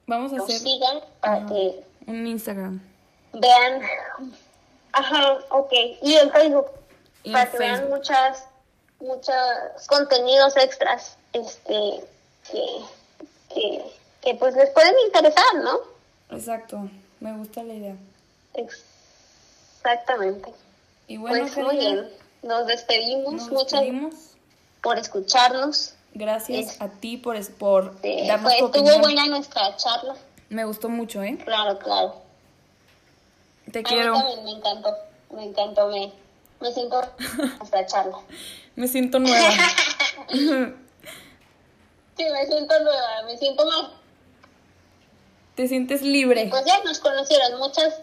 Vamos 0.07 0.31
a 0.31 0.37
nos 0.37 0.45
hacer 0.45 0.59
sigan 0.59 1.01
para 1.19 1.35
Ajá. 1.35 1.45
que 1.47 1.83
un 2.07 2.27
Instagram. 2.27 2.81
vean. 3.33 3.81
Ajá, 4.93 5.37
ok. 5.49 5.73
Y 6.01 6.15
en 6.15 6.31
Facebook, 6.31 6.67
Y 7.23 7.33
para 7.33 7.43
en 7.43 7.51
que 7.51 7.57
vean 7.57 7.89
muchas, 7.89 8.45
muchos 9.01 9.35
contenidos 9.89 10.55
extras, 10.55 11.17
este, 11.33 12.05
que, 12.49 12.63
que, 13.53 13.83
que 14.21 14.35
pues 14.35 14.55
les 14.55 14.69
pueden 14.69 14.95
interesar, 15.07 15.55
¿no? 15.61 15.79
Exacto. 16.35 16.89
Me 17.19 17.35
gusta 17.35 17.63
la 17.63 17.73
idea. 17.73 17.95
Exactamente. 18.53 20.53
Y 21.07 21.17
bueno, 21.17 21.47
pues 21.53 21.57
muy 21.57 21.77
bien. 21.77 22.09
Nos 22.43 22.65
despedimos. 22.67 23.33
nos 23.33 23.49
Muchas 23.49 23.81
despedimos. 23.81 24.13
Por 24.81 24.97
escucharnos. 24.99 25.93
Gracias 26.13 26.73
Es- 26.73 26.81
a 26.81 26.89
ti 26.89 27.17
por, 27.17 27.35
por 27.55 27.95
Eh, 28.03 28.25
darnos 28.27 28.53
pues 28.55 28.71
tu 28.71 28.77
estuvo 28.79 28.99
buena 28.99 29.25
nuestra 29.27 29.75
charla. 29.77 30.15
Me 30.49 30.63
gustó 30.65 30.89
mucho, 30.89 31.21
¿eh? 31.23 31.37
Claro, 31.43 31.77
claro. 31.79 32.21
Te 33.71 33.79
A 33.79 33.83
quiero. 33.83 34.13
mí 34.13 34.19
también 34.19 34.43
me 34.45 34.51
encantó. 34.51 34.95
Me 35.31 35.43
encantó. 35.43 35.87
Me, 35.89 36.11
me 36.61 36.71
siento 36.71 37.01
nuestra 37.59 37.85
charla. 37.85 38.17
Me 38.75 38.87
siento 38.87 39.19
nueva. 39.19 39.49
Sí, 42.17 42.23
me 42.33 42.45
siento 42.47 42.79
nueva. 42.79 43.23
Me 43.27 43.37
siento 43.37 43.63
más 43.63 43.91
Te 45.53 45.67
sientes 45.67 46.01
libre. 46.01 46.47
Pues 46.49 46.65
ya 46.65 46.81
nos 46.83 46.97
conocieron. 46.99 47.59
Muchas. 47.59 47.93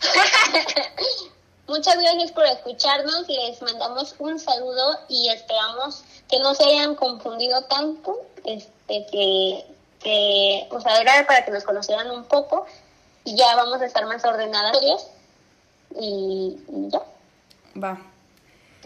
Muchas 1.66 1.96
gracias 1.98 2.32
por 2.32 2.44
escucharnos. 2.44 3.26
Les 3.28 3.60
mandamos 3.62 4.14
un 4.18 4.38
saludo 4.38 4.98
y 5.08 5.28
esperamos 5.30 6.04
que 6.28 6.38
no 6.40 6.54
se 6.54 6.64
hayan 6.64 6.94
confundido 6.94 7.64
tanto. 7.64 8.20
Este, 8.44 9.06
que, 9.06 9.64
que, 10.00 10.68
o 10.70 10.80
sea, 10.80 11.00
era 11.00 11.26
para 11.26 11.44
que 11.44 11.50
nos 11.50 11.64
conocieran 11.64 12.10
un 12.10 12.24
poco. 12.24 12.66
Y 13.24 13.36
ya 13.36 13.56
vamos 13.56 13.80
a 13.80 13.86
estar 13.86 14.04
más 14.06 14.24
ordenadas. 14.24 14.78
Y, 15.98 16.58
y 16.68 16.88
ya. 16.90 17.00
Va. 17.82 17.98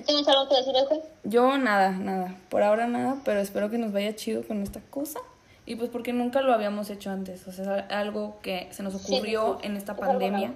¿Tienes 0.06 0.28
algo 0.28 0.48
que 0.48 0.54
decir, 0.54 0.76
Eugen? 0.76 1.00
Yo 1.24 1.58
nada, 1.58 1.90
nada. 1.90 2.36
Por 2.48 2.62
ahora 2.62 2.86
nada, 2.86 3.16
pero 3.24 3.40
espero 3.40 3.68
que 3.70 3.78
nos 3.78 3.92
vaya 3.92 4.14
chido 4.14 4.46
con 4.46 4.62
esta 4.62 4.80
cosa. 4.90 5.18
Y 5.66 5.74
pues 5.74 5.90
porque 5.90 6.12
nunca 6.12 6.40
lo 6.40 6.54
habíamos 6.54 6.88
hecho 6.88 7.10
antes. 7.10 7.46
O 7.48 7.52
sea, 7.52 7.80
es 7.80 7.92
algo 7.92 8.38
que 8.40 8.68
se 8.70 8.84
nos 8.84 8.94
Sí, 8.94 9.14
ocurrió 9.14 9.58
sí. 9.60 9.66
en 9.66 9.76
esta 9.76 9.92
Es 9.92 9.98
pandemia. 9.98 10.54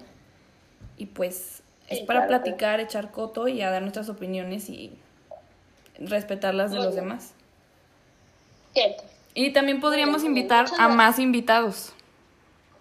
Y 0.96 1.06
pues 1.06 1.61
es 1.88 1.98
Sí, 1.98 2.04
para 2.04 2.26
claro, 2.26 2.42
platicar, 2.42 2.80
echar 2.80 3.10
coto 3.10 3.48
y 3.48 3.62
a 3.62 3.70
dar 3.70 3.82
nuestras 3.82 4.08
opiniones 4.08 4.68
y 4.68 4.92
respetar 5.98 6.54
las 6.54 6.70
de 6.70 6.76
Muy 6.76 6.86
los 6.86 6.94
bien. 6.94 7.04
demás. 7.06 7.32
Cierto. 8.72 9.04
Y 9.34 9.52
también 9.52 9.80
podríamos 9.80 10.22
bien, 10.22 10.36
invitar 10.36 10.66
a 10.78 10.88
más 10.88 11.18
invitados. 11.18 11.92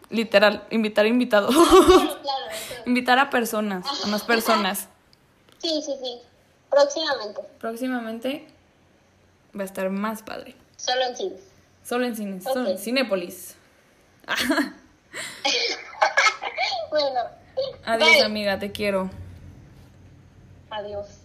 Literal, 0.09 0.63
invitar 0.69 1.05
invitados. 1.05 1.55
Claro, 2.21 2.83
invitar 2.85 3.19
a 3.19 3.29
personas, 3.29 3.85
a 4.03 4.07
más 4.07 4.23
personas. 4.23 4.87
Sí, 5.57 5.79
sí, 5.85 5.93
sí. 6.01 6.17
Próximamente. 6.71 7.41
Próximamente 7.59 8.47
va 9.55 9.61
a 9.61 9.65
estar 9.65 9.87
más 9.91 10.23
padre. 10.23 10.55
Solo 10.75 11.03
en 11.03 11.15
cines. 11.15 11.41
Solo 11.83 12.05
en 12.05 12.15
cines, 12.15 12.43
solo 12.43 12.69
en. 12.71 12.77
Cinépolis. 12.79 13.55
Bueno. 16.89 17.40
Adiós, 17.85 18.17
bye. 18.17 18.21
amiga, 18.21 18.59
te 18.59 18.71
quiero. 18.71 19.09
Adiós. 20.69 21.20